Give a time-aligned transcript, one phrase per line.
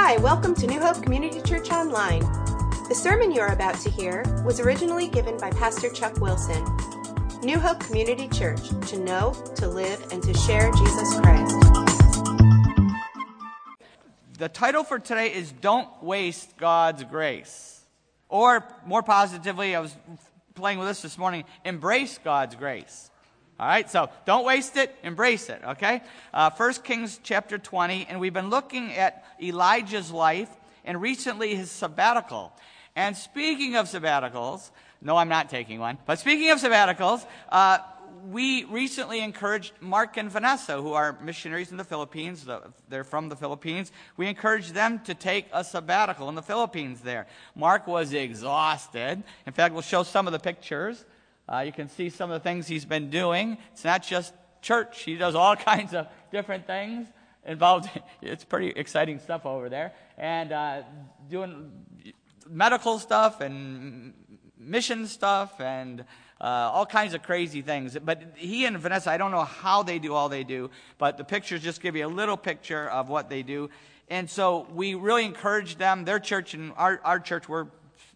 [0.00, 2.20] Hi, welcome to New Hope Community Church Online.
[2.88, 6.64] The sermon you are about to hear was originally given by Pastor Chuck Wilson.
[7.42, 11.60] New Hope Community Church, to know, to live, and to share Jesus Christ.
[14.38, 17.84] The title for today is Don't Waste God's Grace.
[18.28, 19.94] Or, more positively, I was
[20.54, 23.10] playing with this this morning, Embrace God's Grace.
[23.60, 26.00] All right, so don't waste it, embrace it, okay?
[26.32, 30.48] Uh, 1 Kings chapter 20, and we've been looking at Elijah's life
[30.84, 32.52] and recently his sabbatical.
[32.94, 34.70] And speaking of sabbaticals,
[35.02, 37.78] no, I'm not taking one, but speaking of sabbaticals, uh,
[38.30, 42.46] we recently encouraged Mark and Vanessa, who are missionaries in the Philippines.
[42.88, 43.90] They're from the Philippines.
[44.16, 47.26] We encouraged them to take a sabbatical in the Philippines there.
[47.56, 49.22] Mark was exhausted.
[49.46, 51.04] In fact, we'll show some of the pictures.
[51.48, 53.56] Uh, you can see some of the things he's been doing.
[53.72, 57.06] It's not just church, he does all kinds of different things
[57.46, 57.88] involved.
[58.22, 59.92] It's pretty exciting stuff over there.
[60.16, 60.82] And uh,
[61.30, 61.70] doing
[62.48, 64.12] medical stuff and
[64.58, 66.04] mission stuff and
[66.40, 67.96] uh, all kinds of crazy things.
[68.02, 71.24] But he and Vanessa, I don't know how they do all they do, but the
[71.24, 73.70] pictures just give you a little picture of what they do.
[74.08, 77.66] And so we really encourage them, their church and our, our church, we're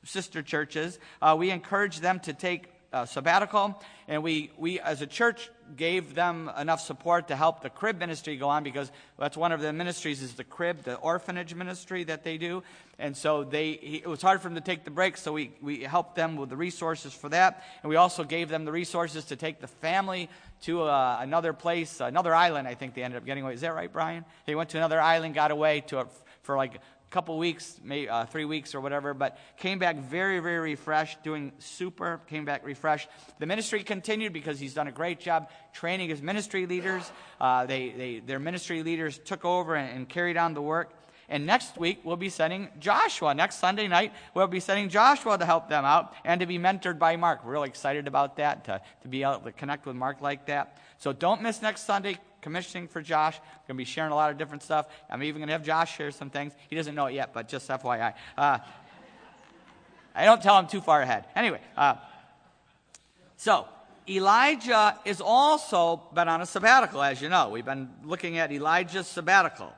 [0.05, 5.07] sister churches, uh, we encourage them to take uh, sabbatical, and we, we as a
[5.07, 9.53] church gave them enough support to help the crib ministry go on because that's one
[9.53, 12.63] of the ministries is the crib, the orphanage ministry that they do.
[12.99, 15.53] And so they, he, it was hard for them to take the break, so we,
[15.63, 17.65] we helped them with the resources for that.
[17.83, 20.29] And we also gave them the resources to take the family
[20.63, 23.55] to uh, another place, another island, I think they ended up getting away.
[23.55, 24.25] Is that right, Brian?
[24.47, 26.07] They went to another island, got away to a,
[26.43, 26.81] for like
[27.13, 31.53] couple weeks, maybe uh, three weeks or whatever, but came back very, very refreshed, doing
[31.59, 33.09] super, came back refreshed.
[33.39, 37.13] The ministry continued because he's done a great job training his ministry leaders.
[37.41, 40.91] Uh, they, they, their ministry leaders took over and, and carried on the work.
[41.29, 43.35] And next week, we'll be sending Joshua.
[43.35, 46.99] Next Sunday night, we'll be sending Joshua to help them out and to be mentored
[46.99, 47.45] by Mark.
[47.45, 50.79] We're really excited about that, to, to be able to connect with Mark like that.
[51.03, 53.37] So don't miss next Sunday commissioning for Josh.
[53.37, 54.87] We're going to be sharing a lot of different stuff.
[55.11, 56.53] I'm even going to have Josh share some things.
[56.71, 58.15] He doesn't know it yet, but just FYI.
[58.39, 58.59] Uh,
[60.15, 61.25] I don't tell him too far ahead.
[61.35, 61.97] Anyway, uh,
[63.37, 63.67] so
[64.09, 67.49] Elijah is also been on a sabbatical, as you know.
[67.49, 69.73] We've been looking at Elijah's sabbatical.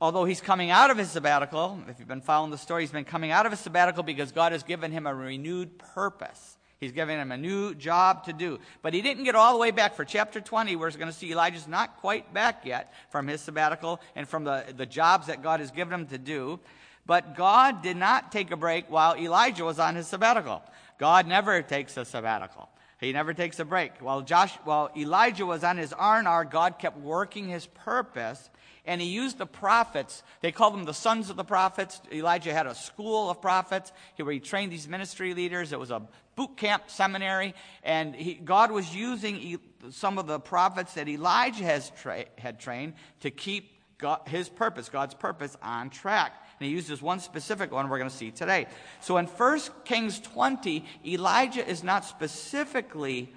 [0.00, 3.04] Although he's coming out of his sabbatical, if you've been following the story, he's been
[3.04, 6.58] coming out of his sabbatical because God has given him a renewed purpose.
[6.80, 8.58] He's giving him a new job to do.
[8.80, 9.94] But he didn't get all the way back.
[9.94, 14.00] For chapter 20, we're going to see Elijah's not quite back yet from his sabbatical
[14.16, 16.58] and from the, the jobs that God has given him to do.
[17.04, 20.62] But God did not take a break while Elijah was on his sabbatical.
[20.96, 22.70] God never takes a sabbatical.
[22.98, 23.92] He never takes a break.
[24.00, 28.48] While, Josh, while Elijah was on his R&R, God kept working his purpose
[28.86, 30.22] and he used the prophets.
[30.40, 32.00] They called them the sons of the prophets.
[32.12, 35.72] Elijah had a school of prophets where he trained these ministry leaders.
[35.72, 36.02] It was a
[36.40, 39.58] boot camp seminary, and he, God was using
[39.90, 44.88] some of the prophets that Elijah has tra- had trained to keep God, his purpose,
[44.88, 46.32] God's purpose, on track.
[46.58, 48.68] And he uses one specific one we're going to see today.
[49.00, 53.34] So in 1 Kings 20, Elijah is not specifically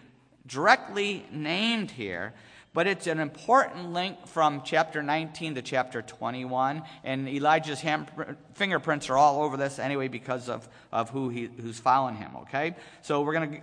[0.48, 2.34] directly named here,
[2.74, 6.82] but it's an important link from chapter 19 to chapter 21.
[7.04, 8.08] And Elijah's hand,
[8.56, 12.76] fingerprints are all over this anyway because of, of who he, who's following him, okay?
[13.04, 13.62] So we're going to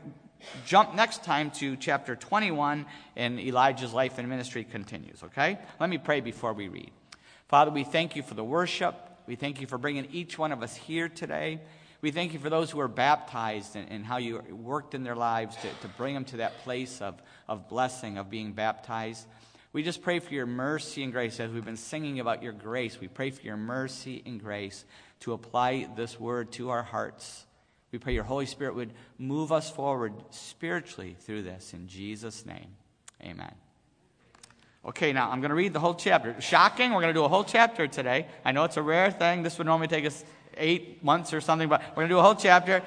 [0.65, 5.59] jump next time to chapter 21, and Elijah's life and ministry continues, okay?
[5.81, 6.93] Let me pray before we read.
[7.49, 8.95] Father, we thank you for the worship.
[9.27, 11.61] We thank you for bringing each one of us here today.
[12.03, 15.17] We thank you for those who are baptized and, and how you worked in their
[15.17, 19.27] lives to, to bring them to that place of, of blessing, of being baptized.
[19.73, 22.99] We just pray for your mercy and grace as we've been singing about your grace.
[22.99, 24.85] We pray for your mercy and grace
[25.21, 27.47] to apply this word to our hearts.
[27.93, 31.75] We pray your Holy Spirit would move us forward spiritually through this.
[31.75, 32.77] In Jesus' name,
[33.23, 33.55] amen.
[34.83, 36.41] Okay, now I'm going to read the whole chapter.
[36.41, 38.27] Shocking, we're going to do a whole chapter today.
[38.47, 39.43] I know it's a rare thing.
[39.43, 40.25] This would normally take us
[40.57, 42.83] eight months or something, but we're going to do a whole chapter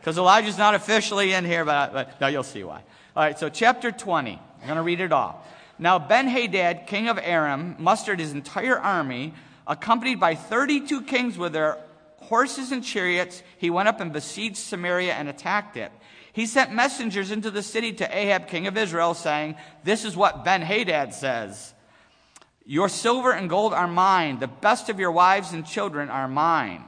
[0.00, 2.82] because Elijah's not officially in here, but, but no, you'll see why.
[3.16, 4.32] All right, so chapter 20.
[4.32, 5.46] I'm going to read it all.
[5.78, 9.34] Now, Ben Hadad, king of Aram, mustered his entire army,
[9.68, 11.78] accompanied by 32 kings with their
[12.16, 13.40] horses and chariots.
[13.58, 15.92] He went up and besieged Samaria and attacked it.
[16.34, 19.54] He sent messengers into the city to Ahab, king of Israel, saying,
[19.84, 21.72] This is what Ben Hadad says.
[22.66, 24.40] Your silver and gold are mine.
[24.40, 26.82] The best of your wives and children are mine.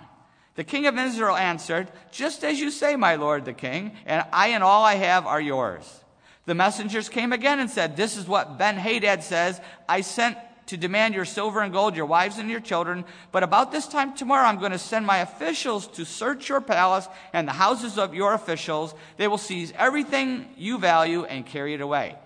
[0.57, 4.49] The king of Israel answered, Just as you say, my lord the king, and I
[4.49, 6.03] and all I have are yours.
[6.47, 9.61] The messengers came again and said, This is what Ben Hadad says.
[9.89, 13.05] I sent to demand your silver and gold, your wives and your children.
[13.33, 17.09] But about this time tomorrow, I'm going to send my officials to search your palace
[17.33, 18.95] and the houses of your officials.
[19.17, 22.17] They will seize everything you value and carry it away.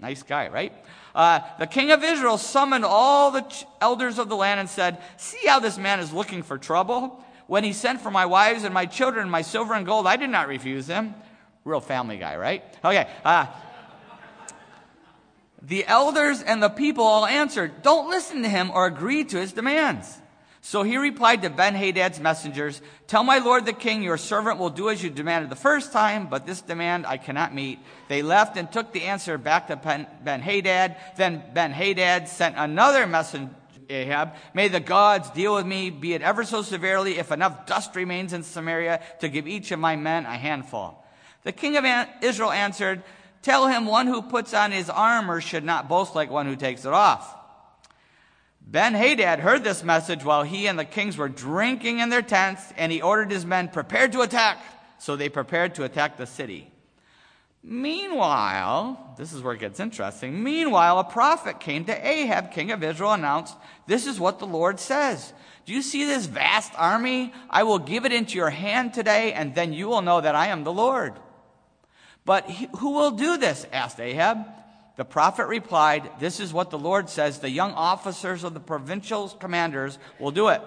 [0.00, 0.72] Nice guy, right?
[1.14, 5.46] Uh, the king of Israel summoned all the elders of the land and said, See
[5.46, 7.24] how this man is looking for trouble?
[7.46, 10.30] When he sent for my wives and my children, my silver and gold, I did
[10.30, 11.14] not refuse him.
[11.64, 12.64] Real family guy, right?
[12.84, 13.08] Okay.
[13.24, 13.46] Uh,
[15.66, 19.52] the elders and the people all answered, Don't listen to him or agree to his
[19.52, 20.20] demands.
[20.60, 24.70] So he replied to Ben Hadad's messengers, Tell my lord the king, your servant will
[24.70, 27.78] do as you demanded the first time, but this demand I cannot meet.
[28.08, 30.96] They left and took the answer back to Ben Hadad.
[31.16, 33.54] Then Ben Hadad sent another messenger.
[33.90, 37.94] Ahab, may the gods deal with me, be it ever so severely, if enough dust
[37.94, 41.04] remains in Samaria to give each of my men a handful.
[41.42, 41.84] The king of
[42.22, 43.02] Israel answered,
[43.44, 46.86] Tell him one who puts on his armor should not boast like one who takes
[46.86, 47.36] it off.
[48.66, 52.72] Ben Hadad heard this message while he and the kings were drinking in their tents,
[52.78, 54.64] and he ordered his men prepared to attack.
[54.98, 56.70] So they prepared to attack the city.
[57.62, 60.42] Meanwhile, this is where it gets interesting.
[60.42, 63.56] Meanwhile, a prophet came to Ahab, king of Israel, and announced,
[63.86, 65.34] This is what the Lord says.
[65.66, 67.34] Do you see this vast army?
[67.50, 70.46] I will give it into your hand today, and then you will know that I
[70.46, 71.20] am the Lord.
[72.24, 73.66] But who will do this?
[73.72, 74.46] asked Ahab.
[74.96, 79.28] The prophet replied, This is what the Lord says the young officers of the provincial
[79.28, 80.62] commanders will do it.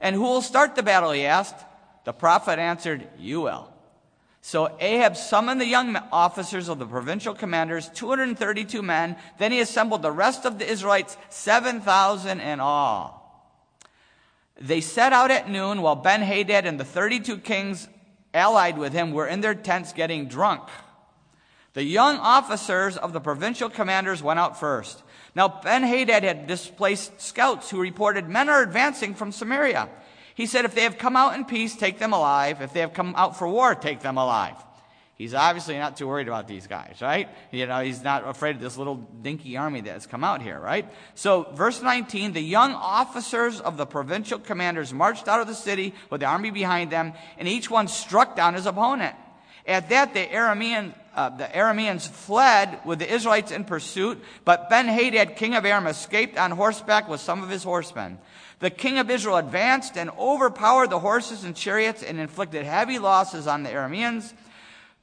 [0.00, 1.12] And who will start the battle?
[1.12, 1.56] He asked.
[2.04, 3.72] The prophet answered, You will.
[4.40, 9.16] So Ahab summoned the young officers of the provincial commanders, 232 men.
[9.38, 13.18] Then he assembled the rest of the Israelites, 7,000 in all.
[14.60, 17.88] They set out at noon while Ben Hadad and the 32 kings
[18.34, 20.62] allied with him were in their tents getting drunk.
[21.78, 25.00] The young officers of the provincial commanders went out first.
[25.36, 29.88] Now, Ben Hadad had displaced scouts who reported men are advancing from Samaria.
[30.34, 32.62] He said, If they have come out in peace, take them alive.
[32.62, 34.56] If they have come out for war, take them alive.
[35.14, 37.28] He's obviously not too worried about these guys, right?
[37.52, 40.58] You know, he's not afraid of this little dinky army that has come out here,
[40.58, 40.92] right?
[41.14, 45.94] So, verse 19, the young officers of the provincial commanders marched out of the city
[46.10, 49.14] with the army behind them, and each one struck down his opponent.
[49.68, 54.86] At that, the Aramean, uh, the Arameans fled with the Israelites in pursuit, but Ben
[54.88, 58.18] Hadad, king of Aram, escaped on horseback with some of his horsemen.
[58.60, 63.46] The king of Israel advanced and overpowered the horses and chariots and inflicted heavy losses
[63.46, 64.32] on the Arameans.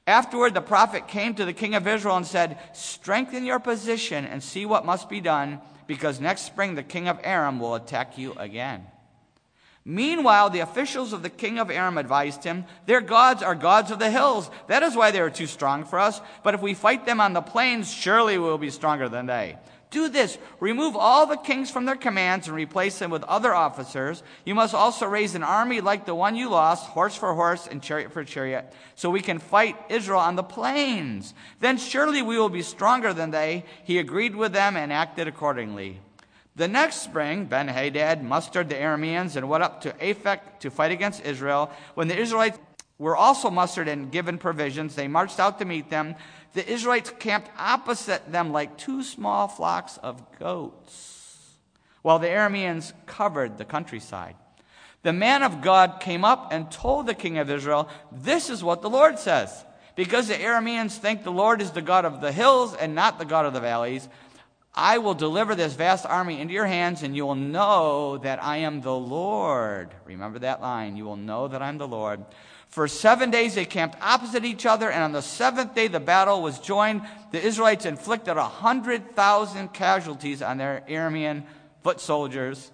[0.04, 4.42] Afterward, the prophet came to the king of Israel and said, Strengthen your position and
[4.42, 8.32] see what must be done, because next spring the king of Aram will attack you
[8.32, 8.84] again.
[9.88, 14.00] Meanwhile, the officials of the king of Aram advised him, Their gods are gods of
[14.00, 14.50] the hills.
[14.66, 16.20] That is why they are too strong for us.
[16.42, 19.56] But if we fight them on the plains, surely we will be stronger than they.
[19.90, 24.24] Do this remove all the kings from their commands and replace them with other officers.
[24.44, 27.80] You must also raise an army like the one you lost, horse for horse and
[27.80, 31.32] chariot for chariot, so we can fight Israel on the plains.
[31.60, 33.64] Then surely we will be stronger than they.
[33.84, 36.00] He agreed with them and acted accordingly.
[36.56, 40.90] The next spring, Ben Hadad mustered the Arameans and went up to Aphek to fight
[40.90, 41.70] against Israel.
[41.94, 42.58] When the Israelites
[42.98, 46.14] were also mustered and given provisions, they marched out to meet them.
[46.54, 51.58] The Israelites camped opposite them like two small flocks of goats,
[52.00, 54.36] while the Arameans covered the countryside.
[55.02, 58.80] The man of God came up and told the king of Israel, This is what
[58.80, 59.64] the Lord says.
[59.94, 63.24] Because the Arameans think the Lord is the God of the hills and not the
[63.24, 64.08] God of the valleys,
[64.76, 68.58] I will deliver this vast army into your hands, and you will know that I
[68.58, 69.88] am the Lord.
[70.04, 70.96] Remember that line.
[70.96, 72.22] You will know that I'm the Lord.
[72.68, 76.42] For seven days they camped opposite each other, and on the seventh day the battle
[76.42, 77.02] was joined.
[77.32, 81.44] The Israelites inflicted a hundred thousand casualties on their Aramean
[81.82, 82.70] foot soldiers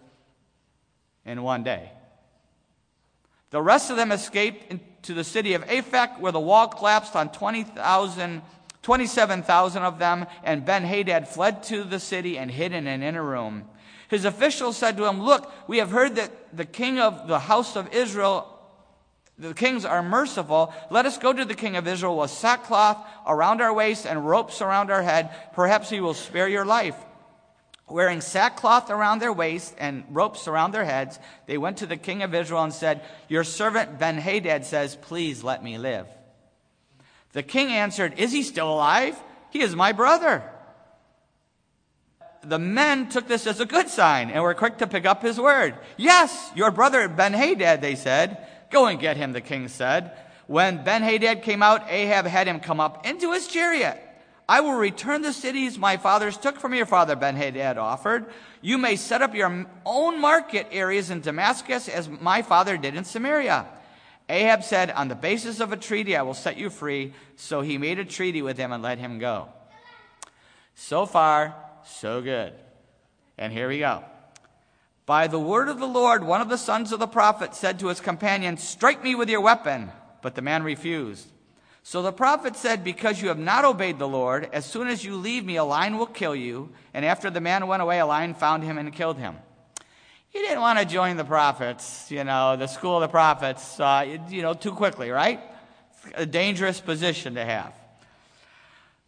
[1.25, 1.92] in one day.
[3.50, 7.30] The rest of them escaped to the city of Aphek, where the wall collapsed on
[7.30, 8.42] 20,000
[8.82, 13.22] 27,000 of them, and Ben Hadad fled to the city and hid in an inner
[13.22, 13.68] room.
[14.08, 17.76] His officials said to him, Look, we have heard that the king of the house
[17.76, 18.48] of Israel,
[19.38, 20.74] the kings are merciful.
[20.90, 24.60] Let us go to the king of Israel with sackcloth around our waist and ropes
[24.60, 25.30] around our head.
[25.54, 26.96] Perhaps he will spare your life.
[27.88, 32.22] Wearing sackcloth around their waist and ropes around their heads, they went to the king
[32.22, 36.06] of Israel and said, Your servant Ben Hadad says, Please let me live.
[37.32, 39.20] The king answered, Is he still alive?
[39.50, 40.42] He is my brother.
[42.44, 45.38] The men took this as a good sign and were quick to pick up his
[45.38, 45.76] word.
[45.96, 48.46] Yes, your brother Ben Hadad, they said.
[48.70, 50.16] Go and get him, the king said.
[50.46, 54.00] When Ben Hadad came out, Ahab had him come up into his chariot.
[54.48, 58.26] I will return the cities my fathers took from your father Ben Hadad offered.
[58.60, 63.04] You may set up your own market areas in Damascus as my father did in
[63.04, 63.66] Samaria.
[64.28, 67.12] Ahab said, On the basis of a treaty, I will set you free.
[67.36, 69.48] So he made a treaty with him and let him go.
[70.74, 72.54] So far, so good.
[73.36, 74.04] And here we go.
[75.04, 77.88] By the word of the Lord, one of the sons of the prophet said to
[77.88, 79.90] his companion, Strike me with your weapon.
[80.22, 81.28] But the man refused.
[81.82, 85.16] So the prophet said, Because you have not obeyed the Lord, as soon as you
[85.16, 86.70] leave me, a lion will kill you.
[86.94, 89.36] And after the man went away, a lion found him and killed him.
[90.32, 94.18] He didn't want to join the prophets, you know, the school of the prophets, uh,
[94.30, 95.38] you know, too quickly, right?
[96.06, 97.74] It's a dangerous position to have.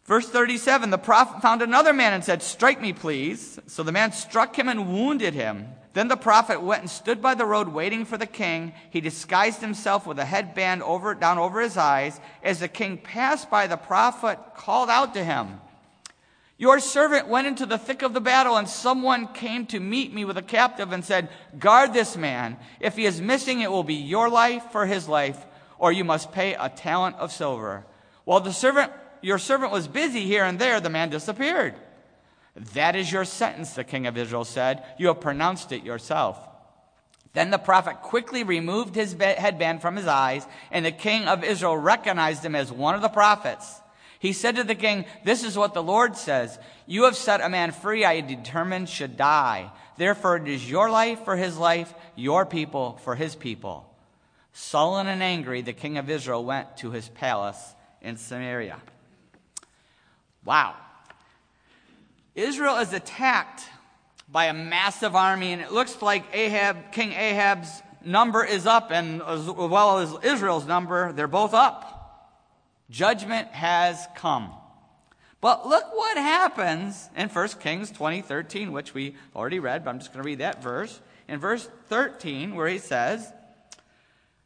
[0.05, 3.59] Verse 37 the prophet found another man and said, Strike me, please.
[3.65, 5.65] So the man struck him and wounded him.
[5.93, 8.73] Then the prophet went and stood by the road waiting for the king.
[8.91, 12.19] He disguised himself with a headband over, down over his eyes.
[12.43, 15.59] As the king passed by, the prophet called out to him,
[16.57, 20.23] Your servant went into the thick of the battle, and someone came to meet me
[20.23, 22.57] with a captive and said, Guard this man.
[22.79, 25.45] If he is missing, it will be your life for his life,
[25.77, 27.85] or you must pay a talent of silver.
[28.23, 31.73] While the servant your servant was busy here and there, the man disappeared.
[32.73, 34.83] That is your sentence, the king of Israel said.
[34.99, 36.37] You have pronounced it yourself.
[37.33, 41.75] Then the prophet quickly removed his headband from his eyes, and the king of Israel
[41.75, 43.81] recognized him as one of the prophets.
[44.25, 46.57] He said to the king, This is what the Lord says.
[46.87, 49.71] You have set a man free I determined should die.
[49.97, 53.87] Therefore, it is your life for his life, your people for his people.
[54.51, 58.81] Sullen and angry, the king of Israel went to his palace in Samaria.
[60.43, 60.73] Wow.
[62.33, 63.61] Israel is attacked
[64.27, 69.21] by a massive army, and it looks like Ahab, King Ahab's number is up, and
[69.21, 71.94] as well as Israel's number, they're both up.
[72.89, 74.51] Judgment has come.
[75.41, 79.99] But look what happens in 1 Kings 20, 13, which we already read, but I'm
[79.99, 80.99] just going to read that verse.
[81.27, 83.31] In verse 13, where he says,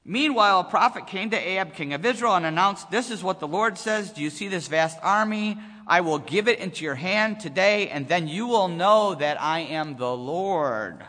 [0.06, 3.48] Meanwhile, a prophet came to Ahab, king of Israel, and announced, This is what the
[3.48, 4.12] Lord says.
[4.12, 5.58] Do you see this vast army?
[5.86, 9.60] I will give it into your hand today, and then you will know that I
[9.60, 11.04] am the Lord.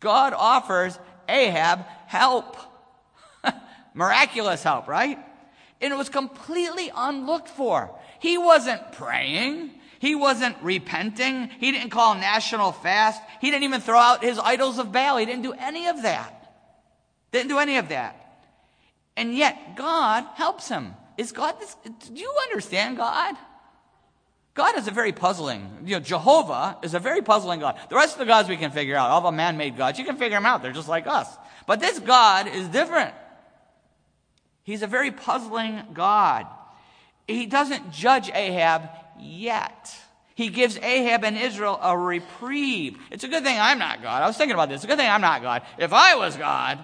[0.00, 0.98] God offers
[1.28, 2.56] Ahab help.
[3.94, 5.18] Miraculous help, right?
[5.82, 7.94] And it was completely unlooked for.
[8.20, 9.70] He wasn't praying.
[9.98, 11.48] He wasn't repenting.
[11.58, 13.20] He didn't call national fast.
[13.40, 15.18] He didn't even throw out his idols of Baal.
[15.18, 16.54] He didn't do any of that.
[17.32, 18.16] Didn't do any of that.
[19.16, 20.94] And yet, God helps him.
[21.18, 21.76] Is God this?
[21.84, 23.36] Do you understand God?
[24.54, 27.78] God is a very puzzling, you know, Jehovah is a very puzzling God.
[27.88, 30.04] The rest of the gods we can figure out, all the man made gods, you
[30.04, 30.62] can figure them out.
[30.62, 31.26] They're just like us.
[31.66, 33.14] But this God is different.
[34.64, 36.46] He's a very puzzling God.
[37.26, 38.88] He doesn't judge Ahab
[39.18, 39.94] yet.
[40.34, 42.98] He gives Ahab and Israel a reprieve.
[43.10, 44.22] It's a good thing I'm not God.
[44.22, 44.76] I was thinking about this.
[44.76, 45.62] It's a good thing I'm not God.
[45.78, 46.82] If I was God,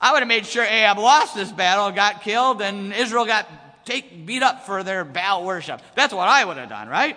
[0.00, 3.48] I would have made sure Ahab lost this battle, got killed, and Israel got
[3.84, 5.80] take beat up for their Baal worship.
[5.94, 7.16] That's what I would have done, right?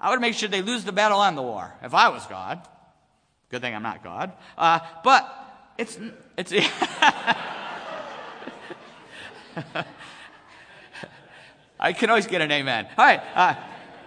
[0.00, 2.66] I would make sure they lose the battle and the war if I was God.
[3.50, 4.32] Good thing I'm not God.
[4.58, 5.32] Uh, but
[5.78, 5.98] it's
[6.36, 6.52] it's.
[11.80, 12.86] I can always get an amen.
[12.96, 13.20] All right.
[13.34, 13.54] Uh,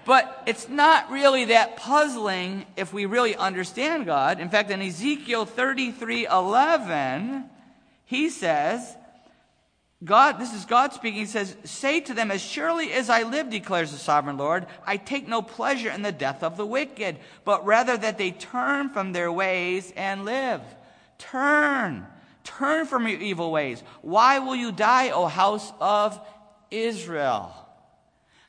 [0.05, 4.39] but it's not really that puzzling if we really understand God.
[4.39, 7.45] In fact, in Ezekiel 33 11,
[8.05, 8.95] he says,
[10.03, 11.21] God, this is God speaking.
[11.21, 14.97] He says, Say to them, As surely as I live, declares the sovereign Lord, I
[14.97, 19.11] take no pleasure in the death of the wicked, but rather that they turn from
[19.11, 20.61] their ways and live.
[21.17, 22.05] Turn.
[22.45, 23.83] Turn from your evil ways.
[24.01, 26.17] Why will you die, O house of
[26.71, 27.53] Israel?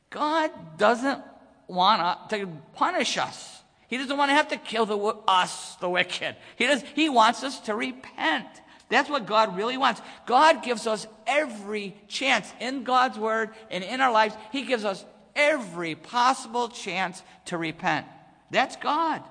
[0.09, 1.21] God doesn't
[1.67, 3.61] want to punish us.
[3.87, 6.35] He doesn't want to have to kill the, us, the wicked.
[6.55, 8.47] He, does, he wants us to repent.
[8.89, 10.01] That's what God really wants.
[10.25, 14.35] God gives us every chance in God's word and in our lives.
[14.51, 15.03] He gives us
[15.35, 18.05] every possible chance to repent.
[18.51, 19.23] That's God.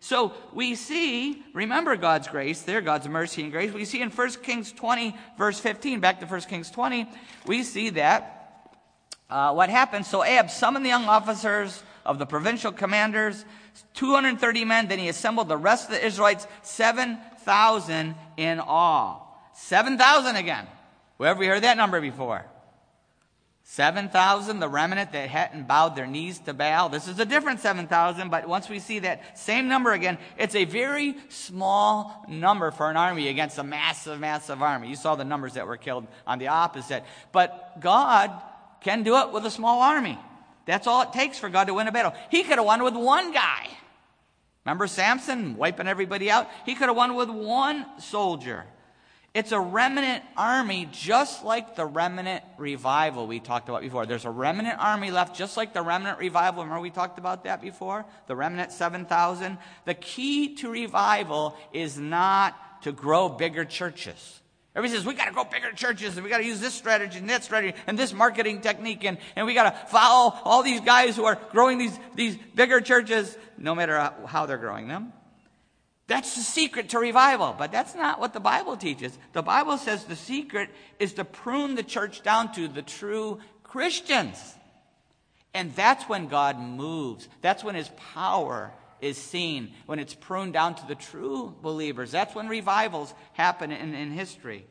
[0.00, 3.70] So we see, remember God's grace there, God's mercy and grace.
[3.72, 7.06] We see in 1 Kings 20, verse 15, back to 1 Kings 20,
[7.46, 8.40] we see that
[9.28, 10.06] uh, what happened.
[10.06, 13.44] So Ahab summoned the young officers of the provincial commanders,
[13.94, 14.88] 230 men.
[14.88, 19.52] Then he assembled the rest of the Israelites, 7,000 in all.
[19.54, 20.66] 7,000 again.
[21.18, 22.46] Where have we heard that number before?
[23.70, 26.88] 7,000, the remnant that hadn't bowed their knees to Baal.
[26.88, 30.64] This is a different 7,000, but once we see that same number again, it's a
[30.64, 34.88] very small number for an army against a massive, massive army.
[34.88, 37.04] You saw the numbers that were killed on the opposite.
[37.30, 38.32] But God
[38.80, 40.18] can do it with a small army.
[40.66, 42.12] That's all it takes for God to win a battle.
[42.28, 43.68] He could have won with one guy.
[44.64, 46.48] Remember Samson wiping everybody out?
[46.66, 48.64] He could have won with one soldier.
[49.32, 54.04] It's a remnant army, just like the remnant revival we talked about before.
[54.04, 56.64] There's a remnant army left, just like the remnant revival.
[56.64, 58.04] Remember we talked about that before?
[58.26, 59.56] The remnant 7,000.
[59.84, 64.40] The key to revival is not to grow bigger churches.
[64.74, 67.18] Everybody says, we got to grow bigger churches and we got to use this strategy
[67.18, 70.80] and that strategy and this marketing technique and, and we got to follow all these
[70.80, 75.12] guys who are growing these, these bigger churches, no matter how they're growing them.
[76.10, 79.16] That's the secret to revival, but that's not what the Bible teaches.
[79.32, 84.56] The Bible says the secret is to prune the church down to the true Christians.
[85.54, 87.28] And that's when God moves.
[87.42, 92.10] That's when his power is seen, when it's pruned down to the true believers.
[92.10, 94.66] That's when revivals happen in, in history.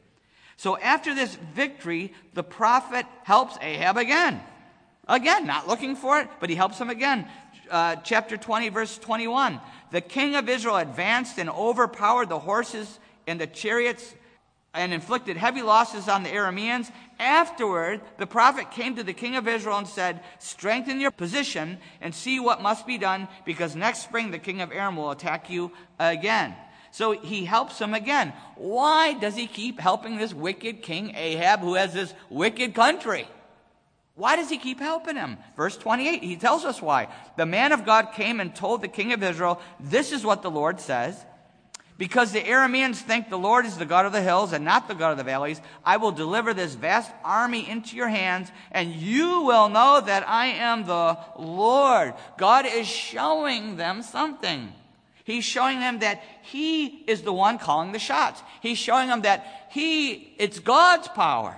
[0.58, 4.42] So after this victory, the prophet helps Ahab again.
[5.08, 7.30] Again, not looking for it, but he helps him again.
[7.72, 13.40] Uh, chapter 20, verse 21 the king of Israel advanced and overpowered the horses and
[13.40, 14.14] the chariots
[14.74, 16.92] and inflicted heavy losses on the Arameans.
[17.20, 22.14] Afterward, the prophet came to the king of Israel and said, Strengthen your position and
[22.14, 25.72] see what must be done, because next spring the king of Aram will attack you
[26.00, 26.56] again.
[26.92, 28.34] So he helps him again.
[28.56, 33.28] Why does he keep helping this wicked king Ahab who has this wicked country?
[34.20, 35.38] Why does he keep helping him?
[35.56, 37.08] Verse 28, he tells us why.
[37.38, 40.52] The man of God came and told the king of Israel, This is what the
[40.52, 41.16] Lord says.
[41.98, 44.94] Because the Arameans think the Lord is the God of the hills and not the
[44.94, 49.44] God of the valleys, I will deliver this vast army into your hands, and you
[49.44, 52.14] will know that I am the Lord.
[52.38, 54.74] God is showing them something.
[55.24, 58.44] He's showing them that He is the one calling the shots.
[58.62, 61.58] He's showing them that He, it's God's power.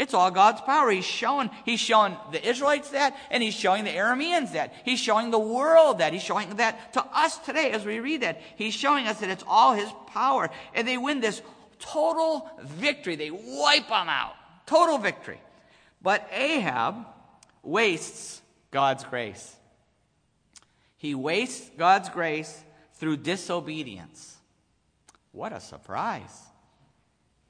[0.00, 0.88] It's all God's power.
[0.88, 4.72] He's showing, he's showing the Israelites that, and he's showing the Arameans that.
[4.82, 6.14] He's showing the world that.
[6.14, 8.40] He's showing that to us today as we read that.
[8.56, 10.48] He's showing us that it's all his power.
[10.72, 11.42] And they win this
[11.80, 13.14] total victory.
[13.14, 14.32] They wipe them out.
[14.64, 15.38] Total victory.
[16.00, 17.04] But Ahab
[17.62, 19.54] wastes God's grace.
[20.96, 24.38] He wastes God's grace through disobedience.
[25.32, 26.40] What a surprise.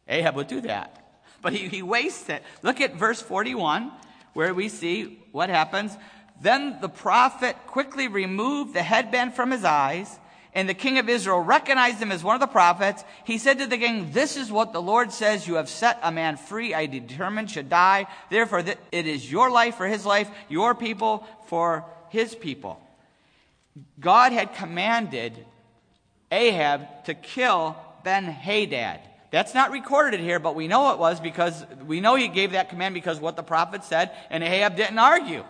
[0.09, 1.00] Ahab would do that
[1.43, 2.43] but he, he wastes it.
[2.63, 3.91] Look at verse 41,
[4.33, 5.97] where we see what happens.
[6.41, 10.19] Then the prophet quickly removed the headband from his eyes,
[10.53, 13.05] and the king of Israel recognized him as one of the prophets.
[13.25, 16.11] He said to the king, This is what the Lord says, You have set a
[16.11, 18.07] man free, I determined should die.
[18.31, 22.81] Therefore, it is your life for his life, your people for his people.
[24.01, 25.47] God had commanded
[26.33, 29.01] Ahab to kill Ben Hadad.
[29.31, 32.69] That's not recorded here, but we know it was because we know he gave that
[32.69, 35.45] command because what the prophet said, and Ahab didn't argue.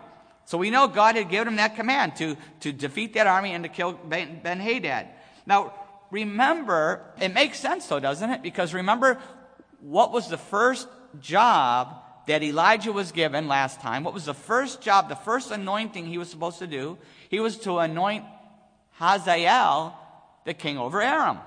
[0.45, 3.65] So we know God had given him that command to, to defeat that army and
[3.65, 5.07] to kill Ben, Hadad.
[5.47, 5.73] Now,
[6.11, 8.43] remember, it makes sense though, doesn't it?
[8.43, 9.19] Because remember,
[9.81, 10.89] what was the first
[11.21, 14.05] job that Elijah was given last time?
[14.05, 16.99] What was the first job, the first anointing he was supposed to do?
[17.31, 18.25] He was to anoint
[18.93, 19.97] Hazael,
[20.45, 21.39] the king over Aram.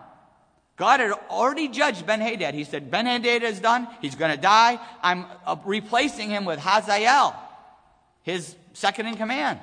[0.84, 2.54] God had already judged Ben Hadad.
[2.54, 3.88] He said, Ben Hadad is done.
[4.02, 4.78] He's going to die.
[5.02, 7.34] I'm uh, replacing him with Hazael,
[8.24, 9.62] his second in command.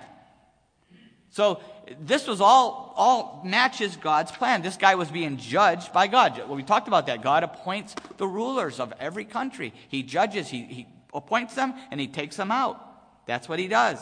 [1.28, 1.61] So
[2.00, 4.62] this was all, all matches God's plan.
[4.62, 6.38] This guy was being judged by God.
[6.38, 7.20] Well, we talked about that.
[7.20, 9.74] God appoints the rulers of every country.
[9.90, 12.80] He judges, he, he appoints them, and he takes them out.
[13.26, 13.98] That's what he does.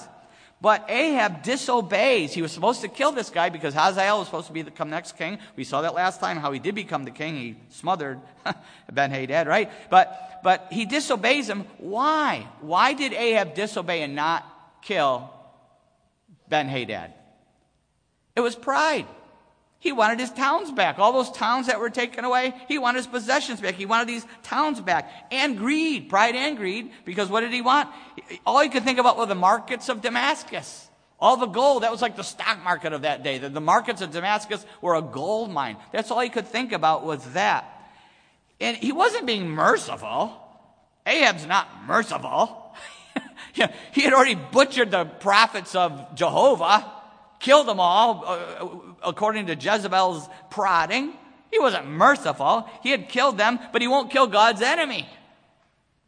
[0.61, 2.33] But Ahab disobeys.
[2.33, 5.17] He was supposed to kill this guy because Hazael was supposed to become the next
[5.17, 5.39] king.
[5.55, 7.37] We saw that last time how he did become the king.
[7.37, 8.21] He smothered
[8.93, 9.71] Ben Hadad, right?
[9.89, 11.65] But, but he disobeys him.
[11.79, 12.49] Why?
[12.61, 14.45] Why did Ahab disobey and not
[14.83, 15.31] kill
[16.49, 17.13] Ben Hadad?
[18.35, 19.07] It was pride.
[19.81, 20.99] He wanted his towns back.
[20.99, 23.77] All those towns that were taken away, he wanted his possessions back.
[23.77, 25.11] He wanted these towns back.
[25.31, 27.89] And greed, pride and greed, because what did he want?
[28.45, 30.89] All he could think about were the markets of Damascus.
[31.21, 33.39] All the gold, that was like the stock market of that day.
[33.39, 35.77] The, the markets of Damascus were a gold mine.
[35.93, 37.73] That's all he could think about was that.
[38.61, 40.33] And he wasn't being merciful.
[41.07, 42.75] Ahab's not merciful.
[43.93, 46.98] he had already butchered the prophets of Jehovah
[47.41, 51.13] killed them all uh, according to Jezebel's prodding.
[51.51, 52.69] He wasn't merciful.
[52.83, 55.09] He had killed them, but he won't kill God's enemy.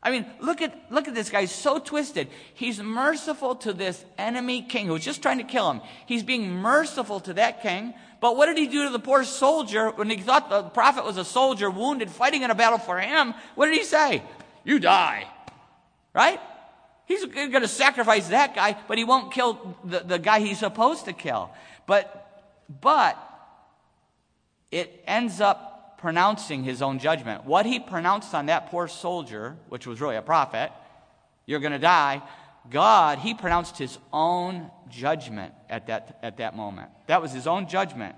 [0.02, 1.42] I mean, look at, look at this guy.
[1.42, 2.28] He's so twisted.
[2.54, 5.82] He's merciful to this enemy king who's just trying to kill him.
[6.06, 7.92] He's being merciful to that king.
[8.20, 11.16] But what did he do to the poor soldier when he thought the prophet was
[11.16, 13.34] a soldier wounded fighting in a battle for him?
[13.54, 14.22] What did he say?
[14.64, 15.26] You die.
[16.14, 16.40] Right?
[17.10, 21.06] He's going to sacrifice that guy, but he won't kill the, the guy he's supposed
[21.06, 21.50] to kill.
[21.84, 22.46] But,
[22.80, 23.18] but
[24.70, 27.44] it ends up pronouncing his own judgment.
[27.44, 30.70] What he pronounced on that poor soldier, which was really a prophet,
[31.46, 32.22] you're going to die,
[32.70, 36.90] God, he pronounced his own judgment at that, at that moment.
[37.08, 38.14] That was his own judgment.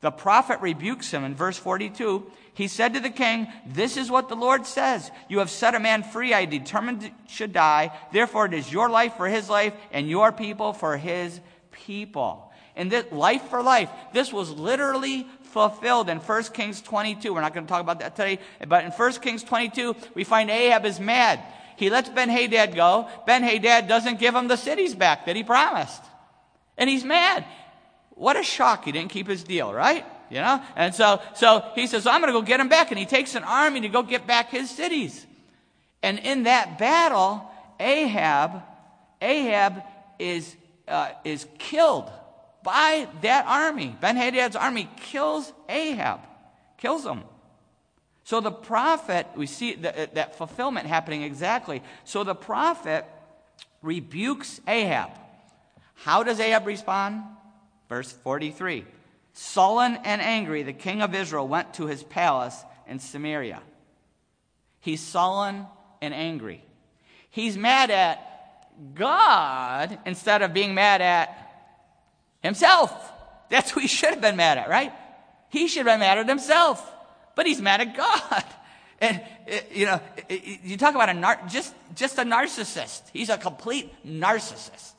[0.00, 2.30] The prophet rebukes him in verse 42.
[2.54, 5.10] He said to the king, This is what the Lord says.
[5.28, 6.34] You have set a man free.
[6.34, 7.92] I determined should die.
[8.12, 12.52] Therefore, it is your life for his life and your people for his people.
[12.74, 17.32] And this life for life, this was literally fulfilled in 1 Kings 22.
[17.32, 20.50] We're not going to talk about that today, but in 1 Kings 22, we find
[20.50, 21.40] Ahab is mad.
[21.76, 23.08] He lets Ben Hadad go.
[23.26, 26.02] Ben Hadad doesn't give him the cities back that he promised.
[26.76, 27.46] And he's mad.
[28.16, 28.86] What a shock.
[28.86, 30.04] He didn't keep his deal, right?
[30.30, 30.60] You know?
[30.74, 32.90] And so, so he says, I'm going to go get him back.
[32.90, 35.24] And he takes an army to go get back his cities.
[36.02, 37.48] And in that battle,
[37.78, 38.62] Ahab,
[39.20, 39.82] Ahab
[40.18, 40.56] is,
[40.88, 42.10] uh, is killed
[42.62, 43.94] by that army.
[44.00, 46.20] Ben Hadad's army kills Ahab,
[46.78, 47.22] kills him.
[48.24, 51.82] So the prophet, we see that, that fulfillment happening exactly.
[52.04, 53.04] So the prophet
[53.82, 55.10] rebukes Ahab.
[55.94, 57.22] How does Ahab respond?
[57.88, 58.84] Verse 43
[59.32, 63.62] Sullen and angry, the king of Israel went to his palace in Samaria.
[64.80, 65.66] He's sullen
[66.00, 66.64] and angry.
[67.28, 68.22] He's mad at
[68.94, 71.36] God instead of being mad at
[72.42, 72.92] himself.
[73.50, 74.92] That's who he should have been mad at, right?
[75.50, 76.82] He should have been mad at himself,
[77.34, 78.44] but he's mad at God.
[78.98, 83.02] And eh, you know, eh, eh, you talk about a nar- just just a narcissist.
[83.12, 84.94] He's a complete narcissist.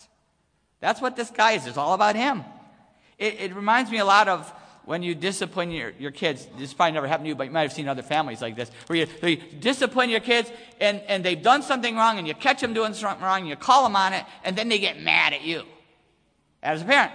[0.79, 1.65] That's what this guy is.
[1.65, 2.43] It's all about him.
[3.17, 4.51] It, it reminds me a lot of
[4.85, 7.63] when you discipline your, your kids, this probably never happened to you, but you might
[7.63, 10.49] have seen other families like this, where you, you discipline your kids
[10.79, 13.57] and, and they've done something wrong and you catch them doing something wrong and you
[13.57, 15.63] call them on it and then they get mad at you
[16.63, 17.11] as a parent.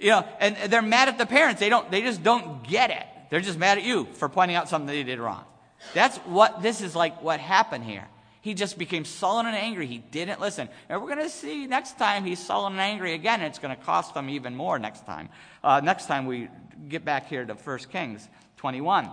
[0.00, 1.60] You know, and they're mad at the parents.
[1.60, 3.04] They don't, they just don't get it.
[3.30, 5.44] They're just mad at you for pointing out something they did wrong.
[5.92, 8.08] That's what this is like what happened here.
[8.46, 9.88] He just became sullen and angry.
[9.88, 10.68] He didn't listen.
[10.88, 13.40] And we're going to see next time he's sullen and angry again.
[13.40, 15.30] it's going to cost them even more next time.
[15.64, 16.48] Uh, next time we
[16.88, 18.28] get back here to 1 Kings
[18.58, 19.10] 21.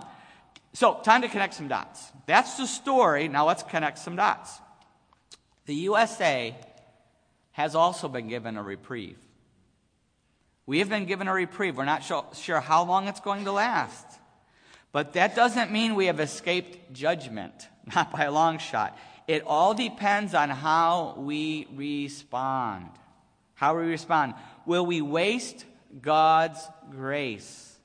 [0.72, 2.12] So, time to connect some dots.
[2.26, 3.26] That's the story.
[3.26, 4.52] Now let's connect some dots.
[5.66, 6.56] The USA
[7.50, 9.18] has also been given a reprieve.
[10.64, 11.76] We have been given a reprieve.
[11.76, 14.06] We're not sure how long it's going to last.
[14.92, 17.66] But that doesn't mean we have escaped judgment,
[17.96, 18.96] not by a long shot.
[19.26, 22.88] It all depends on how we respond.
[23.54, 24.34] How we respond.
[24.66, 25.64] Will we waste
[26.00, 26.60] God's
[26.90, 27.78] grace?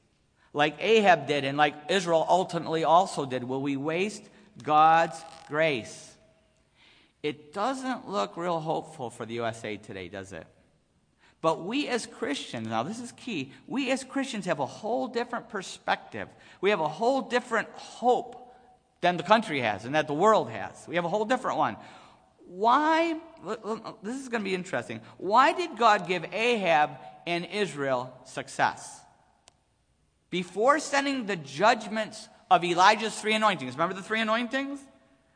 [0.51, 3.43] Like Ahab did, and like Israel ultimately also did.
[3.43, 4.23] Will we waste
[4.61, 6.15] God's grace?
[7.21, 10.47] It doesn't look real hopeful for the USA today, does it?
[11.41, 15.49] But we as Christians, now this is key, we as Christians have a whole different
[15.49, 16.27] perspective.
[16.59, 18.48] We have a whole different hope
[19.01, 20.85] than the country has and that the world has.
[20.87, 21.77] We have a whole different one.
[22.47, 23.19] Why,
[24.03, 25.01] this is going to be interesting.
[25.17, 26.91] Why did God give Ahab
[27.27, 29.01] and Israel success?
[30.29, 34.79] Before sending the judgments of Elijah's three anointings, remember the three anointings?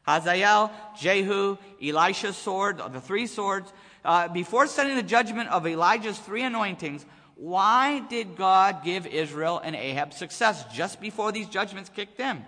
[0.06, 3.71] Hazael, Jehu, Elisha's sword, the three swords
[4.06, 9.76] uh, before sending the judgment of Elijah's three anointings, why did God give Israel and
[9.76, 12.43] Ahab success just before these judgments kicked in?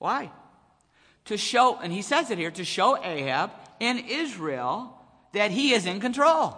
[0.00, 0.32] Why?
[1.26, 4.98] To show, and he says it here, to show Ahab and Israel
[5.32, 6.56] that he is in control.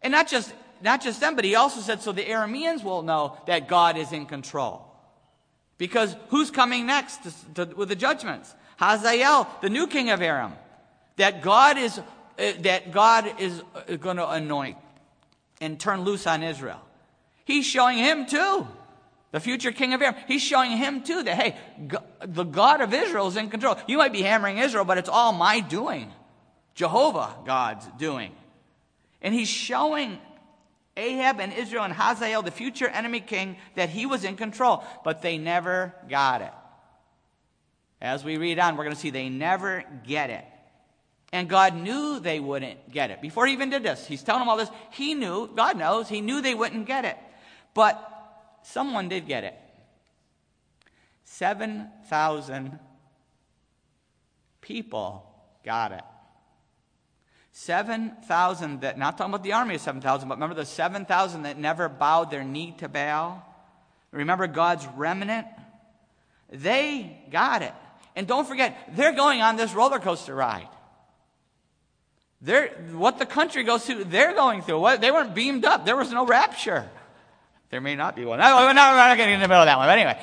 [0.00, 3.36] And not just, not just them, but he also said so the Arameans will know
[3.46, 4.86] that God is in control.
[5.76, 8.54] Because who's coming next to, to, with the judgments?
[8.78, 10.54] Hazael, the new king of Aram.
[11.16, 14.76] That God is uh, that God is uh, going to anoint
[15.60, 16.80] and turn loose on Israel.
[17.44, 18.66] He's showing him too.
[19.36, 20.14] The future king of Aram.
[20.26, 21.56] He's showing him too that, hey,
[22.24, 23.76] the God of Israel is in control.
[23.86, 26.10] You might be hammering Israel, but it's all my doing.
[26.74, 28.32] Jehovah, God's doing.
[29.20, 30.18] And he's showing
[30.96, 34.82] Ahab and Israel and Hazael, the future enemy king, that he was in control.
[35.04, 36.52] But they never got it.
[38.00, 40.46] As we read on, we're going to see they never get it.
[41.30, 43.20] And God knew they wouldn't get it.
[43.20, 44.70] Before he even did this, he's telling them all this.
[44.92, 47.18] He knew, God knows, he knew they wouldn't get it.
[47.74, 48.14] But
[48.66, 49.54] someone did get it.
[51.24, 52.78] 7,000
[54.60, 55.26] people
[55.64, 56.02] got it.
[57.52, 61.88] 7,000 that, not talking about the army of 7,000, but remember the 7,000 that never
[61.88, 63.42] bowed their knee to Baal?
[64.10, 65.46] Remember God's remnant?
[66.50, 67.72] They got it.
[68.14, 70.68] And don't forget, they're going on this roller coaster ride.
[72.40, 74.80] They're, what the country goes through, they're going through.
[74.80, 75.84] What, they weren't beamed up.
[75.86, 76.88] There was no rapture.
[77.70, 78.38] There may not be one.
[78.38, 79.88] No, we're not getting in the middle of that one.
[79.88, 80.18] But anyway,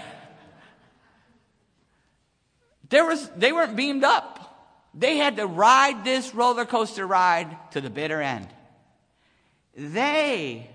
[2.90, 4.40] there was, they weren't beamed up.
[4.94, 8.48] They had to ride this roller coaster ride to the bitter end.
[9.76, 10.70] They,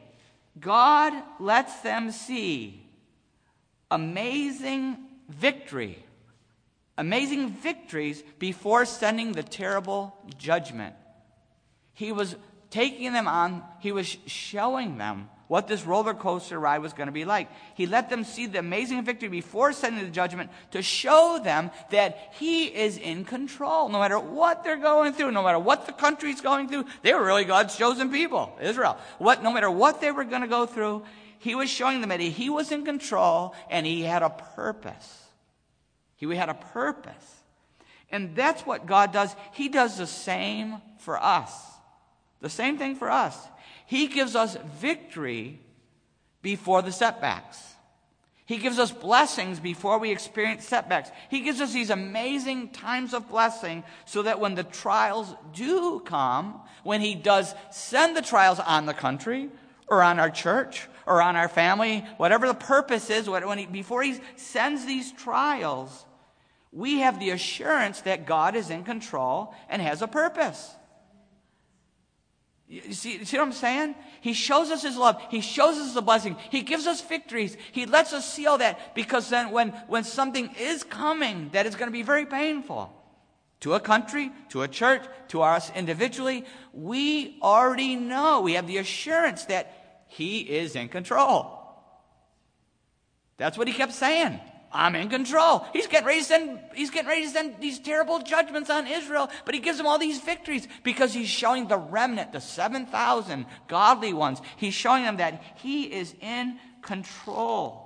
[0.58, 2.84] God lets them see
[3.90, 6.04] amazing victory,
[6.96, 10.96] amazing victories before sending the terrible judgment.
[11.94, 12.34] He was
[12.70, 17.12] taking them on, he was showing them what this roller coaster ride was going to
[17.12, 17.48] be like.
[17.74, 22.34] He let them see the amazing victory before sending the judgment to show them that
[22.38, 23.88] He is in control.
[23.88, 27.24] No matter what they're going through, no matter what the country's going through, they were
[27.24, 28.98] really God's chosen people, Israel.
[29.16, 31.02] What, no matter what they were going to go through,
[31.38, 35.24] He was showing them that He was in control and He had a purpose.
[36.16, 37.36] He had a purpose.
[38.10, 39.34] And that's what God does.
[39.52, 41.52] He does the same for us.
[42.40, 43.36] The same thing for us.
[43.88, 45.60] He gives us victory
[46.42, 47.58] before the setbacks.
[48.44, 51.10] He gives us blessings before we experience setbacks.
[51.30, 56.60] He gives us these amazing times of blessing so that when the trials do come,
[56.82, 59.48] when He does send the trials on the country
[59.86, 64.02] or on our church or on our family, whatever the purpose is, when he, before
[64.02, 66.04] He sends these trials,
[66.72, 70.74] we have the assurance that God is in control and has a purpose.
[72.68, 73.94] You see, you see what I'm saying?
[74.20, 75.22] He shows us his love.
[75.30, 76.36] He shows us the blessing.
[76.50, 77.56] He gives us victories.
[77.72, 81.76] He lets us see all that because then when, when something is coming that is
[81.76, 82.92] going to be very painful
[83.60, 88.42] to a country, to a church, to us individually, we already know.
[88.42, 91.58] We have the assurance that he is in control.
[93.38, 94.40] That's what he kept saying.
[94.72, 95.64] I'm in control.
[95.72, 99.30] He's getting ready to send, he's getting ready to send these terrible judgments on Israel,
[99.44, 104.12] but he gives them all these victories because he's showing the remnant, the 7,000 godly
[104.12, 107.84] ones, he's showing them that he is in control.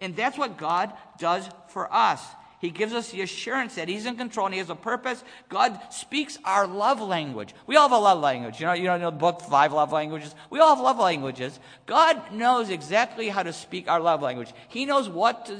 [0.00, 2.22] And that's what God does for us.
[2.58, 5.22] He gives us the assurance that He's in control and He has a purpose.
[5.48, 7.54] God speaks our love language.
[7.66, 8.60] We all have a love language.
[8.60, 10.34] You know, you know the book, Five Love Languages?
[10.48, 11.58] We all have love languages.
[11.84, 14.52] God knows exactly how to speak our love language.
[14.68, 15.58] He knows what to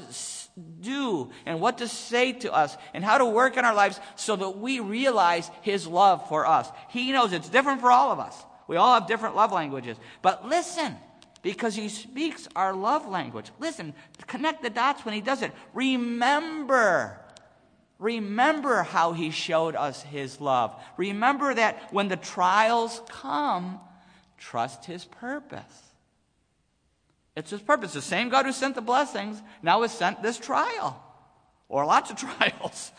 [0.79, 4.35] do and what to say to us and how to work in our lives so
[4.35, 6.69] that we realize His love for us.
[6.89, 8.35] He knows it's different for all of us.
[8.67, 9.97] We all have different love languages.
[10.21, 10.97] But listen,
[11.41, 13.51] because he speaks our love language.
[13.59, 13.93] Listen,
[14.25, 15.53] connect the dots when he does it.
[15.73, 17.19] Remember.
[17.99, 20.75] Remember how he showed us his love.
[20.97, 23.79] Remember that when the trials come,
[24.37, 25.86] trust his purpose.
[27.37, 27.93] It's his purpose.
[27.93, 30.99] The same God who sent the blessings now has sent this trial
[31.69, 32.91] or lots of trials.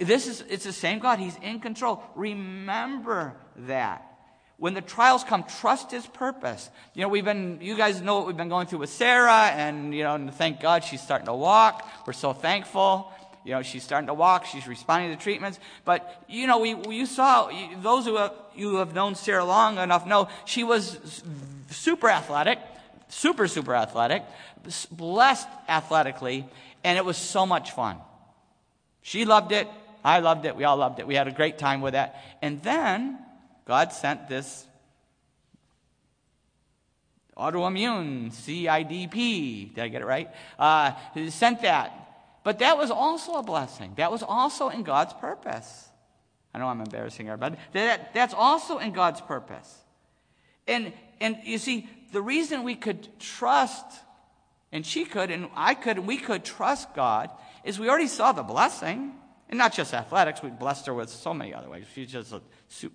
[0.00, 1.18] this is it's the same God.
[1.18, 2.02] He's in control.
[2.14, 3.34] Remember
[3.68, 4.08] that.
[4.56, 6.70] When the trials come, trust his purpose.
[6.94, 9.92] You know, we've been, you guys know what we've been going through with Sarah, and,
[9.92, 11.86] you know, and thank God she's starting to walk.
[12.06, 13.10] We're so thankful.
[13.44, 14.46] You know, she's starting to walk.
[14.46, 15.58] She's responding to treatments.
[15.84, 17.50] But, you know, we, you saw,
[17.82, 21.22] those who have, you have known Sarah long enough know she was
[21.70, 22.60] super athletic,
[23.12, 24.24] super, super athletic,
[24.90, 26.46] blessed athletically,
[26.82, 27.98] and it was so much fun.
[29.02, 29.68] She loved it.
[30.04, 30.56] I loved it.
[30.56, 31.06] We all loved it.
[31.06, 32.16] We had a great time with that.
[32.40, 33.18] And then,
[33.66, 34.66] God sent this
[37.36, 39.74] autoimmune, CIDP.
[39.74, 40.30] Did I get it right?
[40.58, 40.92] Uh,
[41.28, 41.98] sent that.
[42.44, 43.92] But that was also a blessing.
[43.96, 45.88] That was also in God's purpose.
[46.54, 49.78] I know I'm embarrassing but that, that's also in God's purpose.
[50.66, 53.86] And, and you see, the reason we could trust,
[54.70, 57.30] and she could, and I could, and we could trust God,
[57.64, 59.14] is we already saw the blessing.
[59.48, 61.84] And not just athletics, we blessed her with so many other ways.
[61.94, 62.40] She's just a,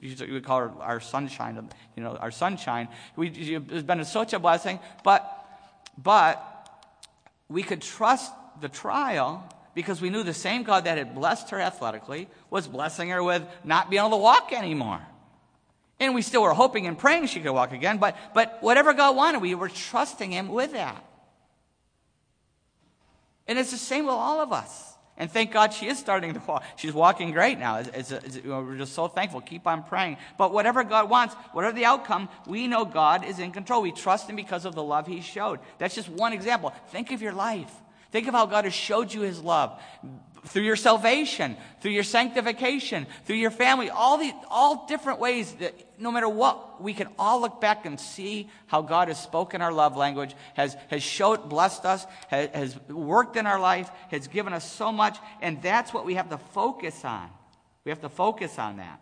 [0.01, 2.87] we call her our sunshine, you know, our sunshine.
[3.15, 5.45] We, it's been such a blessing, but,
[6.01, 6.41] but
[7.47, 11.61] we could trust the trial because we knew the same God that had blessed her
[11.61, 15.01] athletically was blessing her with not being able to walk anymore.
[15.99, 19.15] And we still were hoping and praying she could walk again, but, but whatever God
[19.15, 21.03] wanted, we were trusting Him with that.
[23.47, 24.93] And it's the same with all of us.
[25.19, 26.63] And thank God she is starting to walk.
[26.75, 27.77] She's walking great now.
[27.77, 29.41] It's, it's, it's, we're just so thankful.
[29.41, 30.17] Keep on praying.
[30.37, 33.81] But whatever God wants, whatever the outcome, we know God is in control.
[33.81, 35.59] We trust Him because of the love He showed.
[35.79, 36.71] That's just one example.
[36.89, 37.71] Think of your life.
[38.11, 39.81] Think of how God has showed you His love
[40.47, 45.73] through your salvation, through your sanctification, through your family, all the all different ways that
[45.99, 49.71] no matter what, we can all look back and see how God has spoken our
[49.71, 54.53] love language, has, has showed, blessed us, has, has worked in our life, has given
[54.53, 57.29] us so much, and that's what we have to focus on.
[57.83, 58.99] We have to focus on that.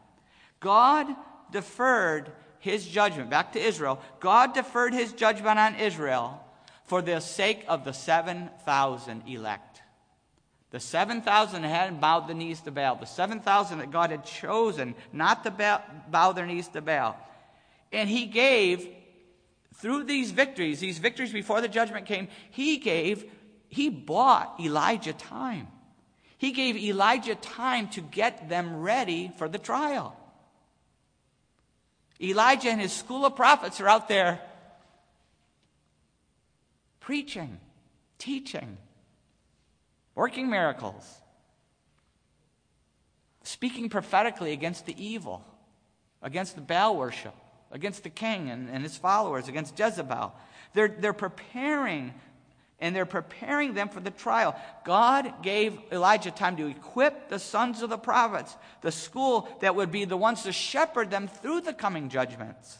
[0.59, 1.07] God
[1.51, 4.01] deferred his judgment back to Israel.
[4.19, 6.41] God deferred his judgment on Israel
[6.85, 9.81] for the sake of the 7,000 elect.
[10.71, 14.95] The 7,000 that hadn't bowed the knees to Baal, the 7,000 that God had chosen
[15.13, 17.17] not to bow, bow their knees to Baal.
[17.93, 18.87] And he gave,
[19.75, 23.25] through these victories, these victories before the judgment came, he gave,
[23.69, 25.67] he bought Elijah time.
[26.37, 30.15] He gave Elijah time to get them ready for the trial.
[32.21, 34.41] Elijah and his school of prophets are out there
[36.99, 37.59] preaching,
[38.17, 38.77] teaching,
[40.15, 41.21] working miracles,
[43.43, 45.45] speaking prophetically against the evil,
[46.21, 47.35] against the Baal worship,
[47.71, 50.33] against the king and, and his followers, against Jezebel.
[50.73, 52.13] They're, they're preparing
[52.79, 54.59] and they're preparing them for the trial.
[54.83, 59.91] God gave Elijah time to equip the sons of the prophets, the school that would
[59.91, 62.77] be the ones to shepherd them through the coming judgments.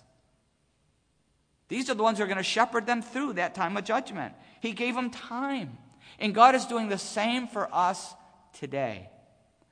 [1.69, 4.34] These are the ones who are going to shepherd them through that time of judgment.
[4.60, 5.78] He gave them time.
[6.19, 8.13] And God is doing the same for us
[8.54, 9.10] today.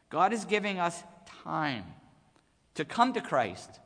[0.09, 1.01] God is giving us
[1.43, 1.85] time
[2.75, 3.79] to come to Christ,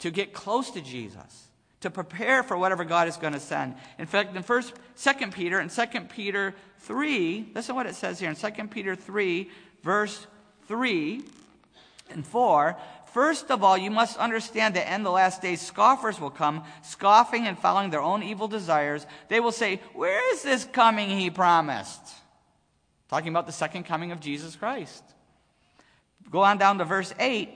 [0.00, 1.46] to get close to Jesus
[1.80, 3.74] to prepare for whatever God is going to send.
[3.98, 8.28] In fact, in first, Second Peter and Second Peter 3, listen what it says here
[8.28, 9.48] in Second Peter 3,
[9.82, 10.26] verse
[10.66, 11.22] 3
[12.10, 12.76] and 4.
[13.16, 17.46] First of all, you must understand that in the last days scoffers will come, scoffing
[17.46, 19.06] and following their own evil desires.
[19.28, 22.02] They will say, Where is this coming he promised?
[23.08, 25.02] Talking about the second coming of Jesus Christ.
[26.30, 27.48] Go on down to verse 8.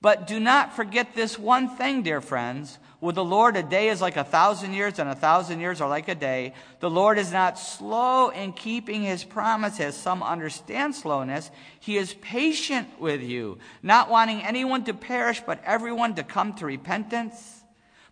[0.00, 2.78] But do not forget this one thing, dear friends.
[3.00, 5.88] With the Lord, a day is like a thousand years, and a thousand years are
[5.88, 6.54] like a day.
[6.80, 11.50] The Lord is not slow in keeping his promise, as some understand slowness.
[11.78, 16.66] He is patient with you, not wanting anyone to perish, but everyone to come to
[16.66, 17.62] repentance.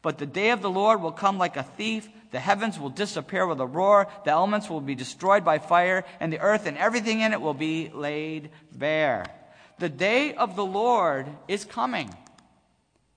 [0.02, 2.08] But the day of the Lord will come like a thief.
[2.30, 4.06] The heavens will disappear with a roar.
[4.24, 7.54] The elements will be destroyed by fire, and the earth and everything in it will
[7.54, 9.24] be laid bare.
[9.78, 12.14] The day of the Lord is coming.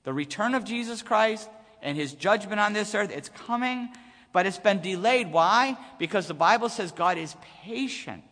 [0.03, 1.49] The return of Jesus Christ
[1.81, 3.11] and his judgment on this earth.
[3.11, 3.89] It's coming,
[4.33, 5.31] but it's been delayed.
[5.31, 5.77] Why?
[5.97, 8.23] Because the Bible says God is patient.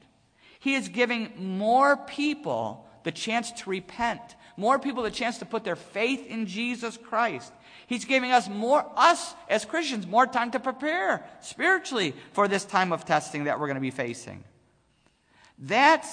[0.60, 4.22] He is giving more people the chance to repent,
[4.58, 7.54] more people the chance to put their faith in Jesus Christ.
[7.86, 12.92] He's giving us more, us as Christians, more time to prepare spiritually for this time
[12.92, 14.44] of testing that we're going to be facing.
[15.58, 16.10] That's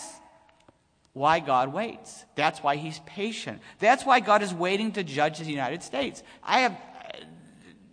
[1.14, 2.24] why God waits.
[2.34, 3.62] That's why He's patient.
[3.78, 6.22] That's why God is waiting to judge the United States.
[6.42, 6.76] I have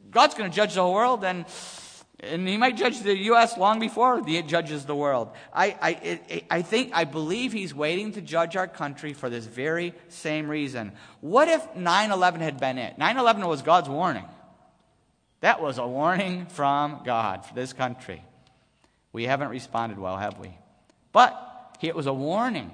[0.10, 1.46] God's going to judge the whole world, and,
[2.20, 3.58] and He might judge the U.S.
[3.58, 5.30] long before He judges the world.
[5.54, 9.94] I, I, I think, I believe He's waiting to judge our country for this very
[10.10, 10.92] same reason.
[11.22, 12.98] What if 9 11 had been it?
[12.98, 14.26] 9 11 was God's warning.
[15.42, 18.24] That was a warning from God for this country.
[19.14, 20.56] We haven't responded well, have we?
[21.12, 22.72] But it was a warning.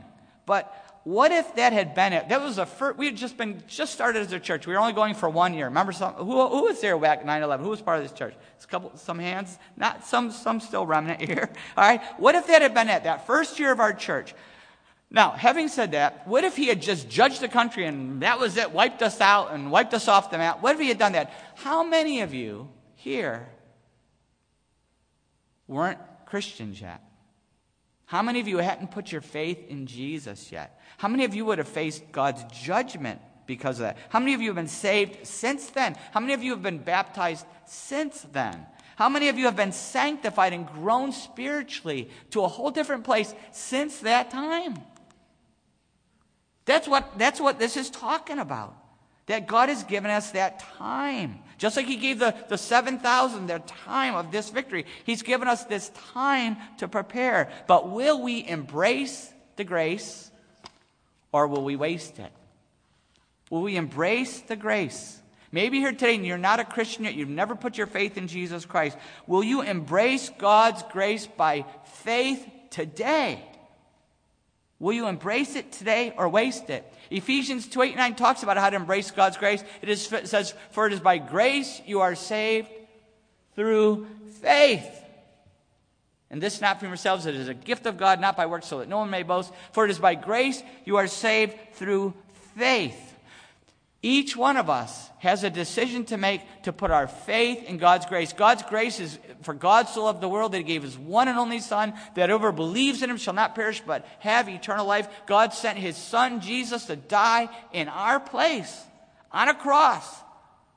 [0.47, 2.29] But what if that had been it?
[2.29, 4.65] That was a first, we had just been, just started as a church.
[4.65, 5.65] We were only going for one year.
[5.65, 7.59] Remember some, who, who was there back 9-11?
[7.59, 8.33] Who was part of this church?
[8.55, 11.49] It's a couple, some hands, not some, some still remnant here.
[11.77, 12.01] All right.
[12.17, 13.03] What if that had been it?
[13.03, 14.33] That first year of our church.
[15.11, 18.57] Now, having said that, what if he had just judged the country and that was
[18.57, 20.61] it, wiped us out and wiped us off the map?
[20.61, 21.31] What if he had done that?
[21.55, 23.47] How many of you here
[25.67, 27.01] weren't Christians yet?
[28.07, 30.79] How many of you hadn't put your faith in Jesus yet?
[30.97, 33.97] How many of you would have faced God's judgment because of that?
[34.07, 35.97] How many of you have been saved since then?
[36.13, 38.65] How many of you have been baptized since then?
[38.95, 43.35] How many of you have been sanctified and grown spiritually to a whole different place
[43.51, 44.77] since that time?
[46.63, 48.75] That's what, that's what this is talking about.
[49.27, 51.39] That God has given us that time.
[51.57, 55.63] Just like He gave the, the 7,000 their time of this victory, He's given us
[55.65, 57.49] this time to prepare.
[57.67, 60.31] But will we embrace the grace
[61.31, 62.31] or will we waste it?
[63.49, 65.21] Will we embrace the grace?
[65.51, 68.27] Maybe here today and you're not a Christian yet, you've never put your faith in
[68.27, 68.97] Jesus Christ.
[69.25, 73.46] Will you embrace God's grace by faith today?
[74.79, 76.91] Will you embrace it today or waste it?
[77.09, 79.63] Ephesians 2 8 9 talks about how to embrace God's grace.
[79.81, 82.69] It, is, it says, For it is by grace you are saved
[83.55, 84.07] through
[84.41, 84.87] faith.
[86.29, 88.79] And this not from yourselves, it is a gift of God, not by works, so
[88.79, 89.51] that no one may boast.
[89.71, 92.13] For it is by grace you are saved through
[92.55, 93.06] faith.
[94.07, 98.05] Each one of us has a decision to make to put our faith in God's
[98.05, 98.31] grace.
[98.31, 101.37] God's grace is for God so loved the world that he gave his one and
[101.37, 105.09] only Son, that whoever believes in him shall not perish but have eternal life.
[105.25, 108.81] God sent his Son, Jesus, to die in our place
[109.29, 110.07] on a cross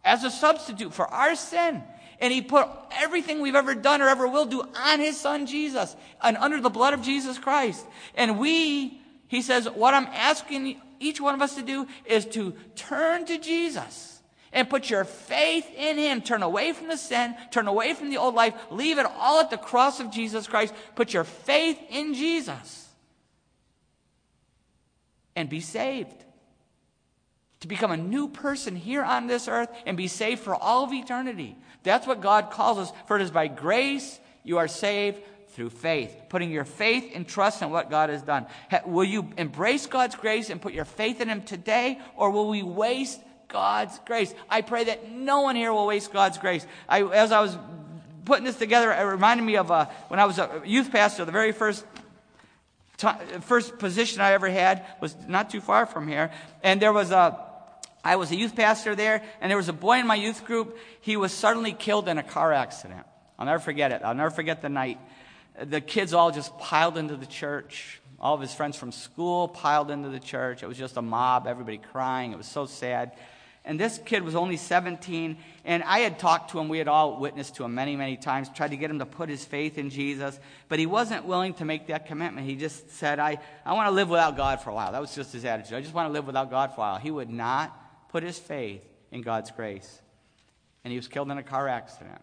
[0.03, 1.85] as a substitute for our sin.
[2.19, 5.95] And he put everything we've ever done or ever will do on his son Jesus
[6.21, 7.87] and under the blood of Jesus Christ.
[8.17, 12.55] And we, he says, what I'm asking each one of us to do is to
[12.77, 14.21] turn to Jesus
[14.53, 16.21] and put your faith in him.
[16.21, 19.51] Turn away from the sin, turn away from the old life, leave it all at
[19.51, 20.75] the cross of Jesus Christ.
[20.95, 22.87] Put your faith in Jesus
[25.35, 26.25] and be saved
[27.61, 30.93] to become a new person here on this earth and be saved for all of
[30.93, 31.57] eternity.
[31.83, 32.93] That's what God calls us.
[33.07, 35.21] For it is by grace you are saved
[35.61, 38.47] through faith, putting your faith and trust in what God has done.
[38.87, 42.63] Will you embrace God's grace and put your faith in Him today, or will we
[42.63, 44.33] waste God's grace?
[44.49, 46.67] I pray that no one here will waste God's grace.
[46.89, 47.59] I, as I was
[48.25, 51.33] putting this together, it reminded me of uh, when I was a youth pastor, the
[51.33, 51.85] very first
[53.43, 56.31] first position I ever had was not too far from here,
[56.63, 57.39] and there was a
[58.03, 60.79] I was a youth pastor there, and there was a boy in my youth group.
[61.03, 63.05] He was suddenly killed in a car accident.
[63.39, 64.03] I'll never forget it.
[64.03, 64.99] I'll never forget the night.
[65.63, 68.01] The kids all just piled into the church.
[68.19, 70.63] All of his friends from school piled into the church.
[70.63, 72.33] It was just a mob, everybody crying.
[72.33, 73.13] It was so sad.
[73.65, 75.37] And this kid was only 17,
[75.67, 76.71] and I had talked to him.
[76.71, 79.29] We had all witnessed to him many, many times, tried to get him to put
[79.29, 80.39] his faith in Jesus,
[80.69, 82.47] but he wasn't willing to make that commitment.
[82.47, 84.93] He just said, I, I want to live without God for a while.
[84.93, 85.75] That was just his attitude.
[85.75, 86.99] I just want to live without God for a while.
[86.99, 88.83] He would not put his faith
[89.13, 90.01] in God's grace.
[90.83, 92.23] And he was killed in a car accident.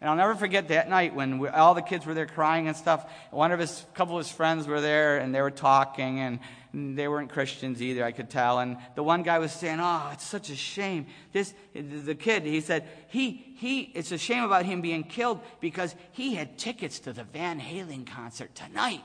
[0.00, 2.76] And I'll never forget that night when we, all the kids were there crying and
[2.76, 3.10] stuff.
[3.30, 6.40] One of his, couple of his friends were there and they were talking and
[6.72, 8.60] they weren't Christians either, I could tell.
[8.60, 12.60] And the one guy was saying, "Oh, it's such a shame." This, the kid, he
[12.60, 17.12] said, "He, he, it's a shame about him being killed because he had tickets to
[17.12, 19.02] the Van Halen concert tonight."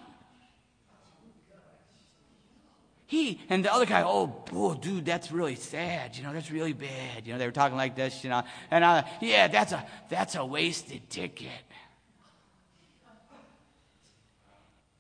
[3.08, 6.16] He and the other guy, oh, dude, that's really sad.
[6.16, 7.26] You know, that's really bad.
[7.26, 8.24] You know, they were talking like this.
[8.24, 11.50] You know, and I, yeah, that's a that's a wasted ticket.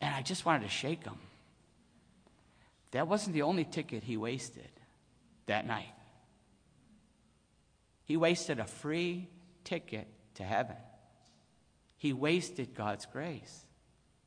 [0.02, 1.16] And I just wanted to shake him.
[2.92, 4.70] That wasn't the only ticket he wasted
[5.48, 5.92] that night.
[8.04, 9.28] He wasted a free
[9.64, 10.78] ticket to heaven.
[11.98, 13.65] He wasted God's grace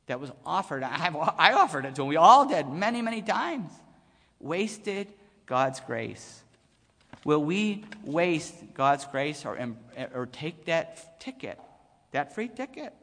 [0.09, 0.83] that was offered.
[0.83, 1.07] I,
[1.37, 2.07] I offered it to him.
[2.07, 3.71] We all did many, many times.
[4.39, 5.07] Wasted
[5.45, 6.43] God's grace.
[7.25, 9.57] Will we waste God's grace or,
[10.13, 11.59] or take that ticket,
[12.11, 12.93] that free ticket?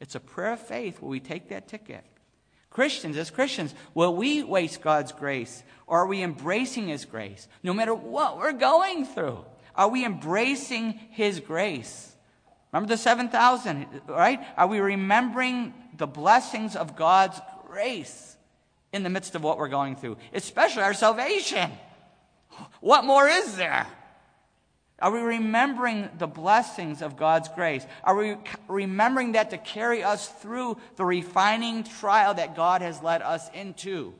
[0.00, 1.00] It's a prayer of faith.
[1.00, 2.04] Will we take that ticket?
[2.70, 7.48] Christians, as Christians, will we waste God's grace or are we embracing His grace?
[7.62, 9.44] No matter what we're going through,
[9.74, 12.13] are we embracing His grace?
[12.74, 14.40] Remember the 7,000, right?
[14.56, 18.36] Are we remembering the blessings of God's grace
[18.92, 21.70] in the midst of what we're going through, especially our salvation.
[22.80, 23.88] What more is there?
[25.00, 27.84] Are we remembering the blessings of God's grace?
[28.04, 28.36] Are we
[28.68, 34.14] remembering that to carry us through the refining trial that God has led us into?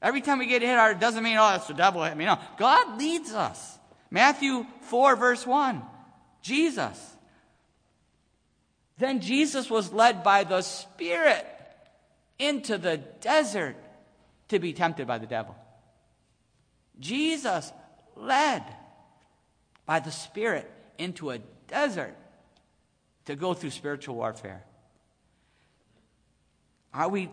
[0.00, 2.26] Every time we get hit hard, it doesn't mean, oh, it's the devil hit me.
[2.26, 3.78] No, God leads us.
[4.08, 5.82] Matthew 4, verse 1.
[6.42, 7.09] Jesus.
[9.00, 11.46] Then Jesus was led by the Spirit
[12.38, 13.76] into the desert
[14.48, 15.56] to be tempted by the devil.
[17.00, 17.72] Jesus
[18.14, 18.62] led
[19.86, 22.14] by the Spirit into a desert
[23.24, 24.64] to go through spiritual warfare.
[26.92, 27.30] Are we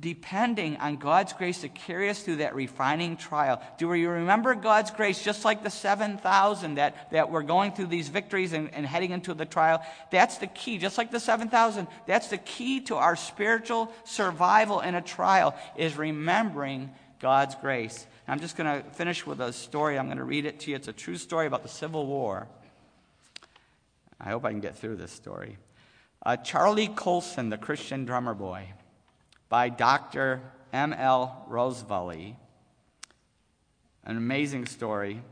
[0.00, 3.60] depending on God's grace to carry us through that refining trial.
[3.78, 8.08] Do we remember God's grace just like the 7,000 that, that we're going through these
[8.08, 9.82] victories and, and heading into the trial?
[10.10, 10.78] That's the key.
[10.78, 15.96] Just like the 7,000, that's the key to our spiritual survival in a trial is
[15.96, 16.90] remembering
[17.20, 18.06] God's grace.
[18.28, 19.98] I'm just going to finish with a story.
[19.98, 20.76] I'm going to read it to you.
[20.76, 22.46] It's a true story about the Civil War.
[24.20, 25.56] I hope I can get through this story.
[26.24, 28.72] Uh, Charlie Coulson, the Christian drummer boy,
[29.48, 30.42] by Dr.
[30.72, 31.46] M.L.
[31.48, 32.36] Rossvally.
[34.04, 35.22] An amazing story.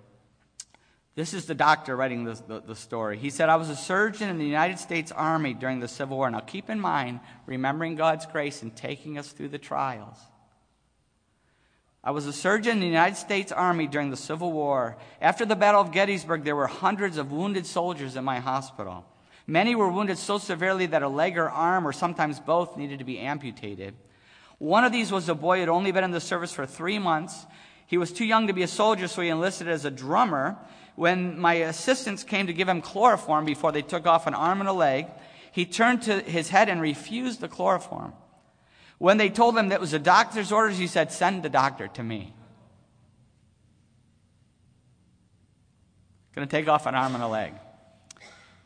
[1.15, 3.17] This is the doctor writing the, the, the, story.
[3.17, 6.31] He said, I was a surgeon in the United States Army during the Civil War.
[6.31, 10.19] Now keep in mind, remembering God's grace and taking us through the trials.
[12.05, 14.99] I was a surgeon in the United States Army during the Civil War.
[15.21, 19.07] After the Battle of Gettysburg, there were hundreds of wounded soldiers in my hospital.
[19.47, 23.05] Many were wounded so severely that a leg or arm, or sometimes both, needed to
[23.05, 23.95] be amputated.
[24.59, 26.99] One of these was a boy who had only been in the service for three
[26.99, 27.47] months.
[27.87, 30.57] He was too young to be a soldier, so he enlisted as a drummer.
[30.95, 34.69] When my assistants came to give him chloroform before they took off an arm and
[34.69, 35.07] a leg,
[35.53, 38.15] he turned to his head and refused the chloroform.
[38.99, 42.03] When they told him that was a doctor's orders, he said, Send the doctor to
[42.03, 42.33] me.
[46.35, 47.55] To take off an arm and a leg.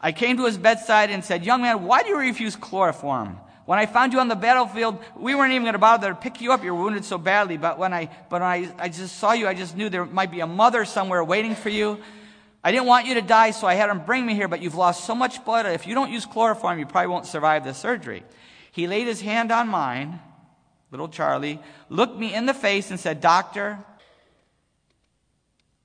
[0.00, 3.38] I came to his bedside and said, Young man, why do you refuse chloroform?
[3.70, 6.40] When I found you on the battlefield, we weren't even going to bother to pick
[6.40, 6.64] you up.
[6.64, 7.56] You're wounded so badly.
[7.56, 10.32] But when I, but when I, I just saw you, I just knew there might
[10.32, 12.00] be a mother somewhere waiting for you.
[12.64, 14.74] I didn't want you to die, so I had him bring me here, but you've
[14.74, 15.66] lost so much blood.
[15.66, 18.24] If you don't use chloroform, you probably won't survive the surgery.
[18.72, 20.18] He laid his hand on mine,
[20.90, 23.78] little Charlie, looked me in the face and said, Doctor,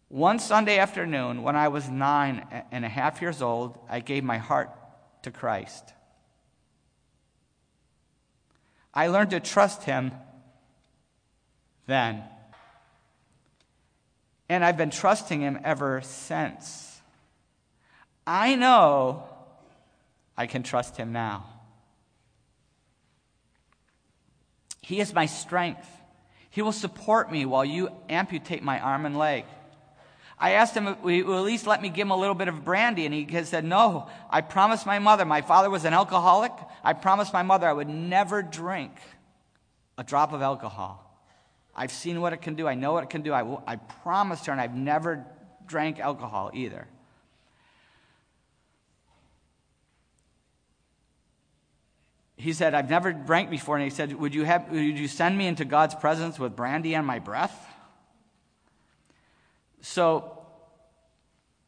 [0.08, 4.40] one Sunday afternoon, when I was nine and a half years old, I gave my
[4.40, 4.72] heart
[5.22, 5.94] to Christ.
[8.96, 10.12] I learned to trust Him
[11.86, 12.24] then.
[14.48, 17.02] And I've been trusting Him ever since.
[18.26, 19.24] I know
[20.38, 21.46] I can trust Him now.
[24.82, 25.90] He is my strength.
[26.50, 29.46] He will support me while you amputate my arm and leg.
[30.38, 32.66] I asked him he would at least let me give him a little bit of
[32.66, 35.26] brandy, and he said, No, I promised my mother.
[35.26, 36.52] My father was an alcoholic.
[36.84, 38.92] I promised my mother I would never drink
[39.98, 41.02] a drop of alcohol.
[41.74, 42.68] I've seen what it can do.
[42.68, 43.34] I know what it can do.
[43.34, 45.26] I, I promised her, and I've never
[45.66, 46.88] drank alcohol either.
[52.38, 53.78] He said, I've never drank before.
[53.78, 56.96] And he said, Would you, have, would you send me into God's presence with brandy
[56.96, 57.72] on my breath?
[59.86, 60.40] So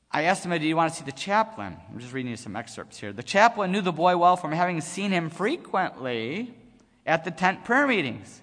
[0.10, 1.78] I asked him, Do you want to see the chaplain?
[1.88, 3.14] I'm just reading you some excerpts here.
[3.14, 6.56] The chaplain knew the boy well from having seen him frequently
[7.06, 8.42] at the tent prayer meetings.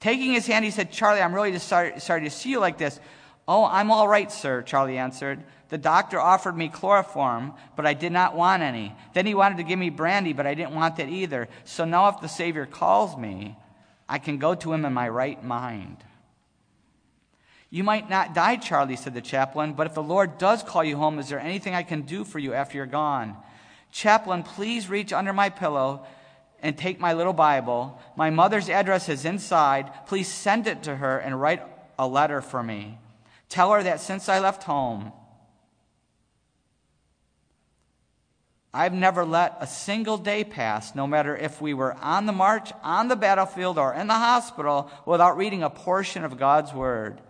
[0.00, 2.98] Taking his hand, he said, Charlie, I'm really sorry, sorry to see you like this.
[3.46, 5.44] Oh, I'm all right, sir, Charlie answered.
[5.68, 8.94] The doctor offered me chloroform, but I did not want any.
[9.12, 11.48] Then he wanted to give me brandy, but I didn't want that either.
[11.64, 13.58] So now, if the Savior calls me,
[14.08, 15.98] I can go to him in my right mind.
[17.72, 20.98] You might not die, Charlie, said the chaplain, but if the Lord does call you
[20.98, 23.34] home, is there anything I can do for you after you're gone?
[23.90, 26.04] Chaplain, please reach under my pillow
[26.60, 27.98] and take my little Bible.
[28.14, 29.90] My mother's address is inside.
[30.06, 31.62] Please send it to her and write
[31.98, 32.98] a letter for me.
[33.48, 35.10] Tell her that since I left home,
[38.74, 42.70] I've never let a single day pass, no matter if we were on the march,
[42.82, 47.22] on the battlefield, or in the hospital, without reading a portion of God's Word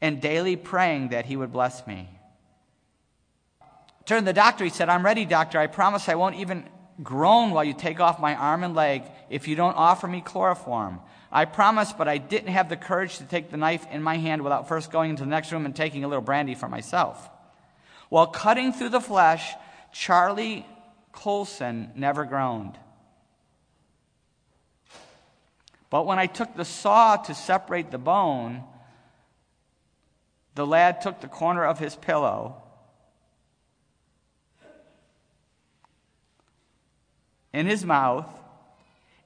[0.00, 2.08] and daily praying that he would bless me.
[4.06, 5.58] Turned to the doctor, he said, I'm ready, doctor.
[5.58, 6.68] I promise I won't even
[7.02, 11.00] groan while you take off my arm and leg if you don't offer me chloroform.
[11.32, 14.42] I promise, but I didn't have the courage to take the knife in my hand
[14.42, 17.30] without first going into the next room and taking a little brandy for myself.
[18.08, 19.54] While cutting through the flesh,
[19.92, 20.66] Charlie
[21.12, 22.76] Coulson never groaned.
[25.88, 28.64] But when I took the saw to separate the bone,
[30.60, 32.54] the lad took the corner of his pillow
[37.50, 38.28] in his mouth,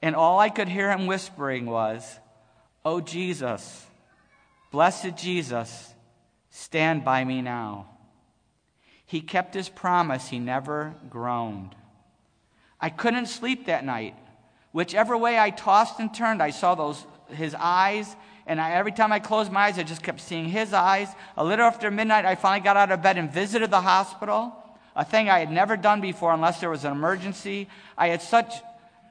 [0.01, 2.21] and all I could hear him whispering was,
[2.85, 3.85] Oh, Jesus,
[4.71, 5.93] blessed Jesus,
[6.51, 7.89] stand by me now.
[9.05, 11.75] He kept his promise, he never groaned.
[12.81, 14.15] I couldn't sleep that night.
[14.71, 18.15] Whichever way I tossed and turned, I saw those, his eyes
[18.47, 21.09] and I, every time I closed my eyes, I just kept seeing his eyes.
[21.37, 24.55] A little after midnight, I finally got out of bed and visited the hospital,
[24.95, 27.69] a thing I had never done before unless there was an emergency.
[27.97, 28.53] I had such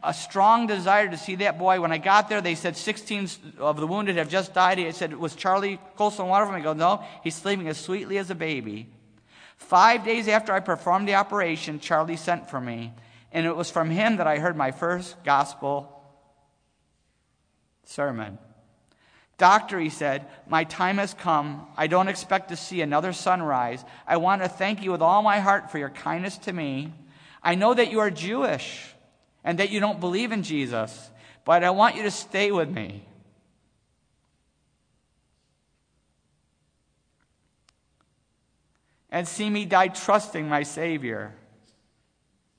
[0.04, 1.82] a strong desire to see that boy.
[1.82, 4.80] When I got there, they said 16 of the wounded have just died.
[4.80, 6.56] I said, Was Charlie Coulson one of them?
[6.56, 8.90] I go, No, he's sleeping as sweetly as a baby.
[9.58, 12.94] Five days after I performed the operation, Charlie sent for me,
[13.32, 15.90] and it was from him that I heard my first gospel
[17.86, 18.38] sermon.
[19.38, 21.66] Doctor, he said, my time has come.
[21.76, 23.84] I don't expect to see another sunrise.
[24.08, 26.94] I want to thank you with all my heart for your kindness to me.
[27.42, 28.94] I know that you are Jewish
[29.44, 31.10] and that you don't believe in Jesus,
[31.46, 33.06] but I want you to stay with me.
[39.10, 41.34] And see me die trusting my Savior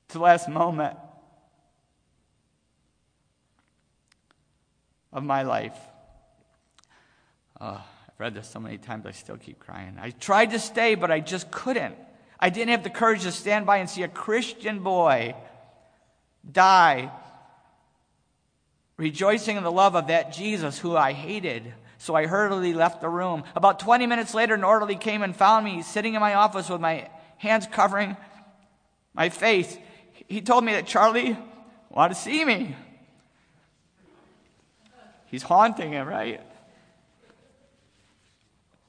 [0.09, 0.97] to the last moment
[5.13, 5.77] of my life.
[7.65, 9.97] Oh, I've read this so many times, I still keep crying.
[9.99, 11.95] I tried to stay, but I just couldn't.
[12.39, 15.35] I didn't have the courage to stand by and see a Christian boy
[16.51, 17.11] die,
[18.99, 21.73] rejoicing in the love of that Jesus who I hated.
[21.97, 23.45] So I hurriedly left the room.
[23.57, 26.83] About 20 minutes later, an orderly came and found me sitting in my office with
[26.83, 27.09] my
[27.39, 28.15] hands covering
[29.15, 29.75] my face.
[30.29, 31.35] He told me that Charlie
[31.89, 32.77] wanted to see me.
[35.29, 36.43] He's haunting him, right?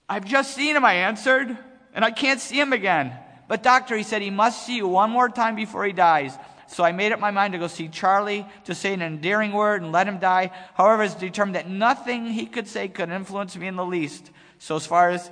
[0.08, 1.58] I've just seen him, I answered.
[1.94, 3.18] and I can't see him again.
[3.48, 6.38] But, doctor, he said he must see you one more time before he dies.
[6.68, 9.82] So I made up my mind to go see Charlie to say an endearing word
[9.82, 10.52] and let him die.
[10.74, 14.32] However, I was determined that nothing he could say could influence me in the least.
[14.58, 15.32] So, as far as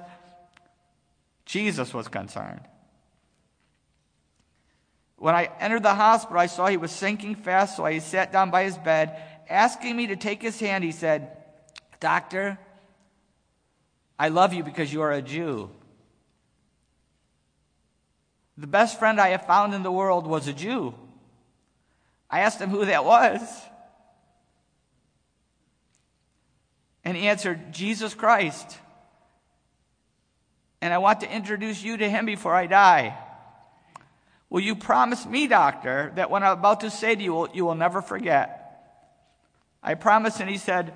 [1.46, 2.62] Jesus was concerned,
[5.18, 8.52] when I entered the hospital, I saw he was sinking fast, so I sat down
[8.52, 9.22] by his bed.
[9.50, 11.36] Asking me to take his hand, he said,
[12.00, 12.60] Doctor,
[14.24, 15.70] I love you because you are a Jew.
[18.58, 20.96] The best friend I have found in the world was a Jew.
[22.30, 23.42] I asked him who that was.
[27.04, 28.78] And he answered, Jesus Christ.
[30.80, 33.18] And I want to introduce you to him before I die.
[34.50, 37.76] Will you promise me, doctor, that what I'm about to say to you, you will
[37.76, 38.88] never forget?
[39.84, 40.94] I promised, and he said,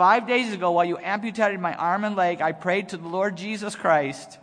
[0.00, 3.36] Five days ago, while you amputated my arm and leg, I prayed to the Lord
[3.36, 4.38] Jesus Christ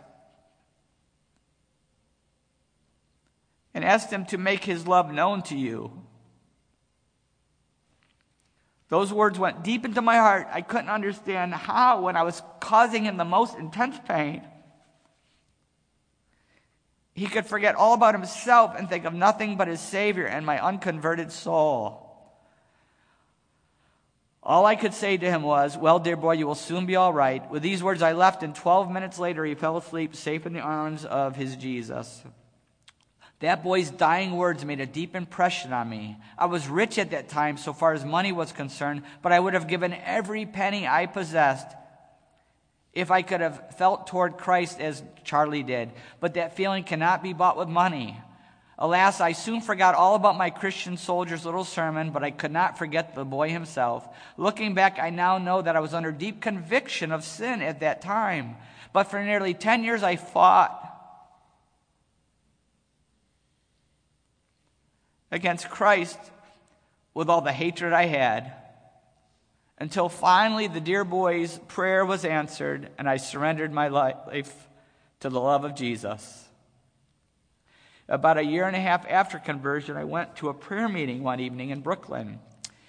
[3.74, 5.90] and asked him to make his love known to you.
[8.88, 10.46] Those words went deep into my heart.
[10.52, 14.44] I couldn't understand how, when I was causing him the most intense pain,
[17.14, 20.64] he could forget all about himself and think of nothing but his Savior and my
[20.64, 22.07] unconverted soul.
[24.48, 27.12] All I could say to him was, Well, dear boy, you will soon be all
[27.12, 27.48] right.
[27.50, 30.60] With these words, I left, and 12 minutes later, he fell asleep, safe in the
[30.60, 32.24] arms of his Jesus.
[33.40, 36.16] That boy's dying words made a deep impression on me.
[36.38, 39.52] I was rich at that time, so far as money was concerned, but I would
[39.52, 41.68] have given every penny I possessed
[42.94, 45.92] if I could have felt toward Christ as Charlie did.
[46.20, 48.18] But that feeling cannot be bought with money.
[48.80, 52.78] Alas, I soon forgot all about my Christian soldier's little sermon, but I could not
[52.78, 54.08] forget the boy himself.
[54.36, 58.00] Looking back, I now know that I was under deep conviction of sin at that
[58.00, 58.54] time.
[58.92, 60.84] But for nearly 10 years, I fought
[65.32, 66.18] against Christ
[67.14, 68.52] with all the hatred I had
[69.76, 74.68] until finally the dear boy's prayer was answered and I surrendered my life
[75.20, 76.47] to the love of Jesus.
[78.08, 81.40] About a year and a half after conversion, I went to a prayer meeting one
[81.40, 82.38] evening in Brooklyn.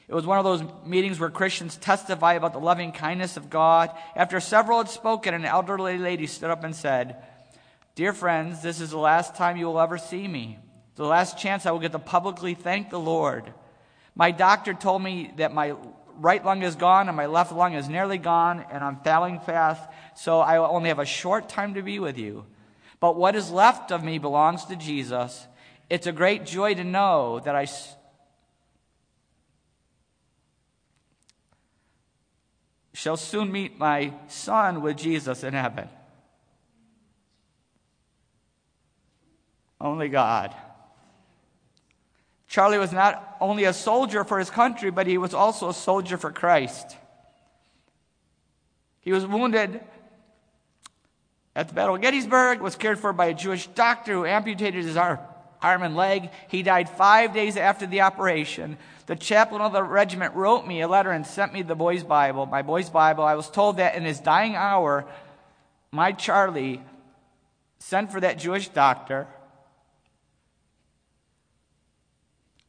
[0.07, 3.91] It was one of those meetings where Christians testify about the loving kindness of God.
[4.15, 7.23] After several had spoken, an elderly lady stood up and said,
[7.95, 10.59] Dear friends, this is the last time you will ever see me
[10.99, 13.53] the last chance I will get to publicly thank the Lord.
[14.15, 15.75] My doctor told me that my
[16.17, 19.81] right lung is gone and my left lung is nearly gone and I'm failing fast,
[20.13, 22.45] so I only have a short time to be with you.
[22.99, 25.47] But what is left of me belongs to Jesus.
[25.89, 27.65] It's a great joy to know that I
[32.93, 35.87] shall soon meet my son with Jesus in heaven.
[39.79, 40.53] Only God.
[42.47, 46.17] Charlie was not only a soldier for his country, but he was also a soldier
[46.17, 46.97] for Christ.
[48.99, 49.79] He was wounded
[51.59, 54.95] at the Battle of Gettysburg, was cared for by a Jewish doctor who amputated his
[54.95, 55.19] arm,
[55.61, 56.29] arm and leg.
[56.47, 58.77] He died five days after the operation.
[59.07, 62.45] The chaplain of the regiment wrote me a letter and sent me the boy's Bible,
[62.45, 63.25] my boy's Bible.
[63.25, 65.05] I was told that in his dying hour,
[65.91, 66.81] my Charlie
[67.79, 69.27] sent for that Jewish doctor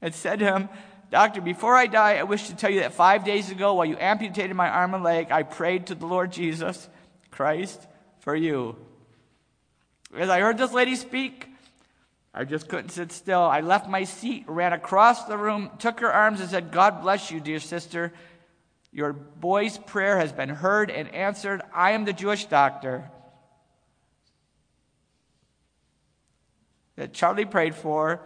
[0.02, 0.68] and said to him,
[1.12, 3.96] Doctor, before I die, I wish to tell you that five days ago, while you
[3.98, 6.88] amputated my arm and leg, I prayed to the Lord Jesus
[7.30, 7.86] Christ
[8.20, 8.76] for you.
[10.16, 11.48] As I heard this lady speak,
[12.32, 13.40] I just couldn't sit still.
[13.40, 17.30] I left my seat, ran across the room, took her arms, and said, God bless
[17.30, 18.12] you, dear sister.
[18.92, 21.62] Your boy's prayer has been heard and answered.
[21.74, 23.10] I am the Jewish doctor
[26.96, 28.20] that Charlie prayed for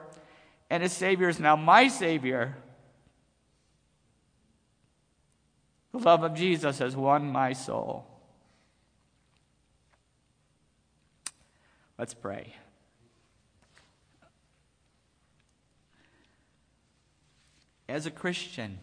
[0.70, 2.56] and his Savior is now my Savior.
[5.92, 8.13] The love of Jesus has won my soul.
[11.98, 12.54] Let's pray.
[17.88, 18.78] As a Christian,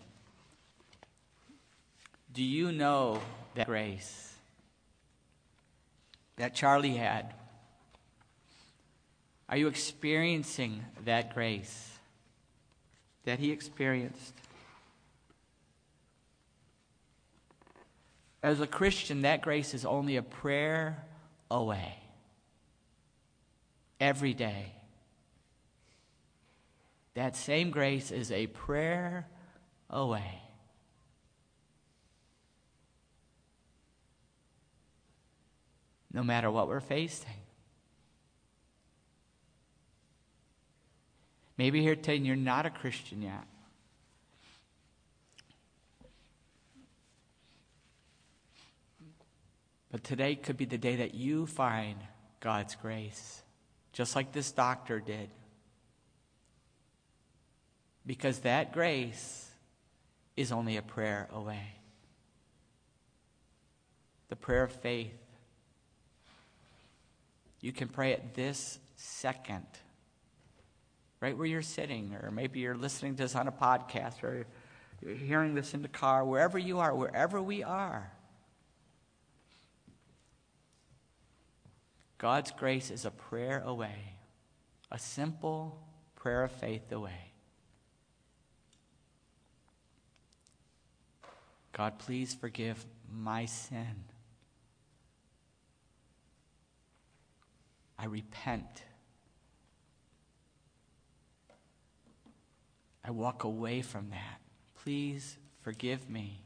[2.33, 3.21] do you know
[3.55, 4.33] that grace
[6.37, 7.33] that Charlie had?
[9.49, 11.89] Are you experiencing that grace
[13.25, 14.33] that he experienced?
[18.41, 21.03] As a Christian, that grace is only a prayer
[21.49, 22.00] away
[24.01, 24.73] every day.
[27.13, 29.27] That same grace is a prayer
[29.89, 30.41] away.
[36.13, 37.29] no matter what we're facing.
[41.57, 43.45] Maybe here today you're not a Christian yet.
[49.91, 51.97] But today could be the day that you find
[52.39, 53.43] God's grace,
[53.93, 55.29] just like this doctor did.
[58.05, 59.49] Because that grace
[60.35, 61.75] is only a prayer away.
[64.29, 65.13] The prayer of faith.
[67.59, 69.67] You can pray at this second,
[71.19, 74.47] right where you're sitting, or maybe you're listening to this on a podcast, or
[75.01, 78.11] you're hearing this in the car, wherever you are, wherever we are.
[82.21, 84.13] God's grace is a prayer away,
[84.91, 85.81] a simple
[86.15, 87.31] prayer of faith away.
[91.73, 94.03] God, please forgive my sin.
[97.97, 98.83] I repent.
[103.03, 104.41] I walk away from that.
[104.83, 106.43] Please forgive me.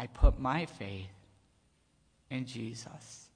[0.00, 1.12] I put my faith
[2.30, 3.28] in Jesus.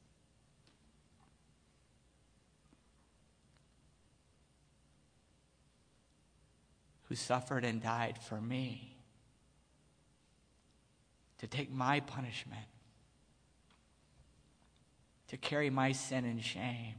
[7.03, 8.97] Who suffered and died for me
[11.37, 12.65] to take my punishment,
[15.29, 16.95] to carry my sin and shame.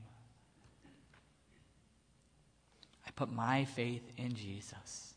[3.08, 5.15] I put my faith in Jesus.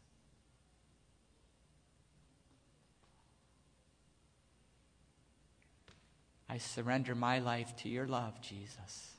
[6.50, 9.12] I surrender my life to your love, Jesus.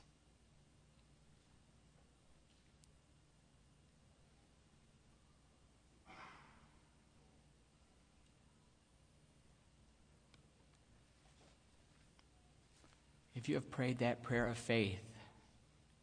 [13.36, 14.98] If you have prayed that prayer of faith,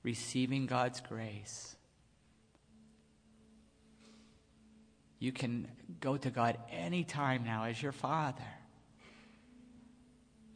[0.01, 1.75] receiving God's grace,
[5.19, 5.67] you can
[5.99, 8.43] go to God anytime now as your Father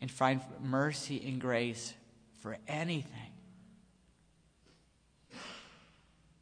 [0.02, 1.94] and find mercy and grace
[2.42, 3.32] for anything.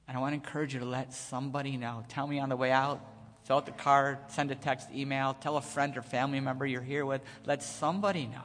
[0.08, 2.04] And I want to encourage you to let somebody know.
[2.08, 3.00] Tell me on the way out,
[3.44, 6.82] fill out the card, send a text, email, tell a friend or family member you're
[6.82, 7.22] here with.
[7.46, 8.42] Let somebody know.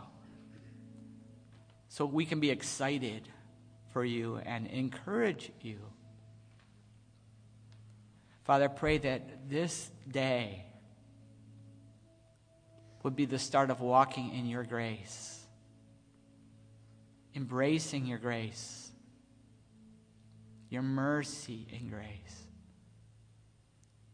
[1.89, 3.29] So we can be excited
[3.93, 5.79] for you and encourage you.
[8.43, 10.67] Father, I pray that this day
[13.05, 15.45] would be the start of walking in your grace,
[17.37, 18.91] embracing your grace,
[20.71, 22.09] your mercy and grace.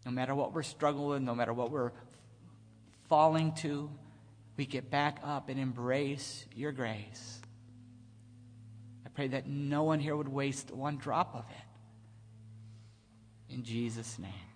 [0.04, 1.92] No matter what we're struggling no matter what we're
[3.08, 3.90] falling to,
[4.56, 7.40] we get back up and embrace your grace.
[9.06, 13.54] I pray that no one here would waste one drop of it.
[13.54, 14.49] In Jesus' name.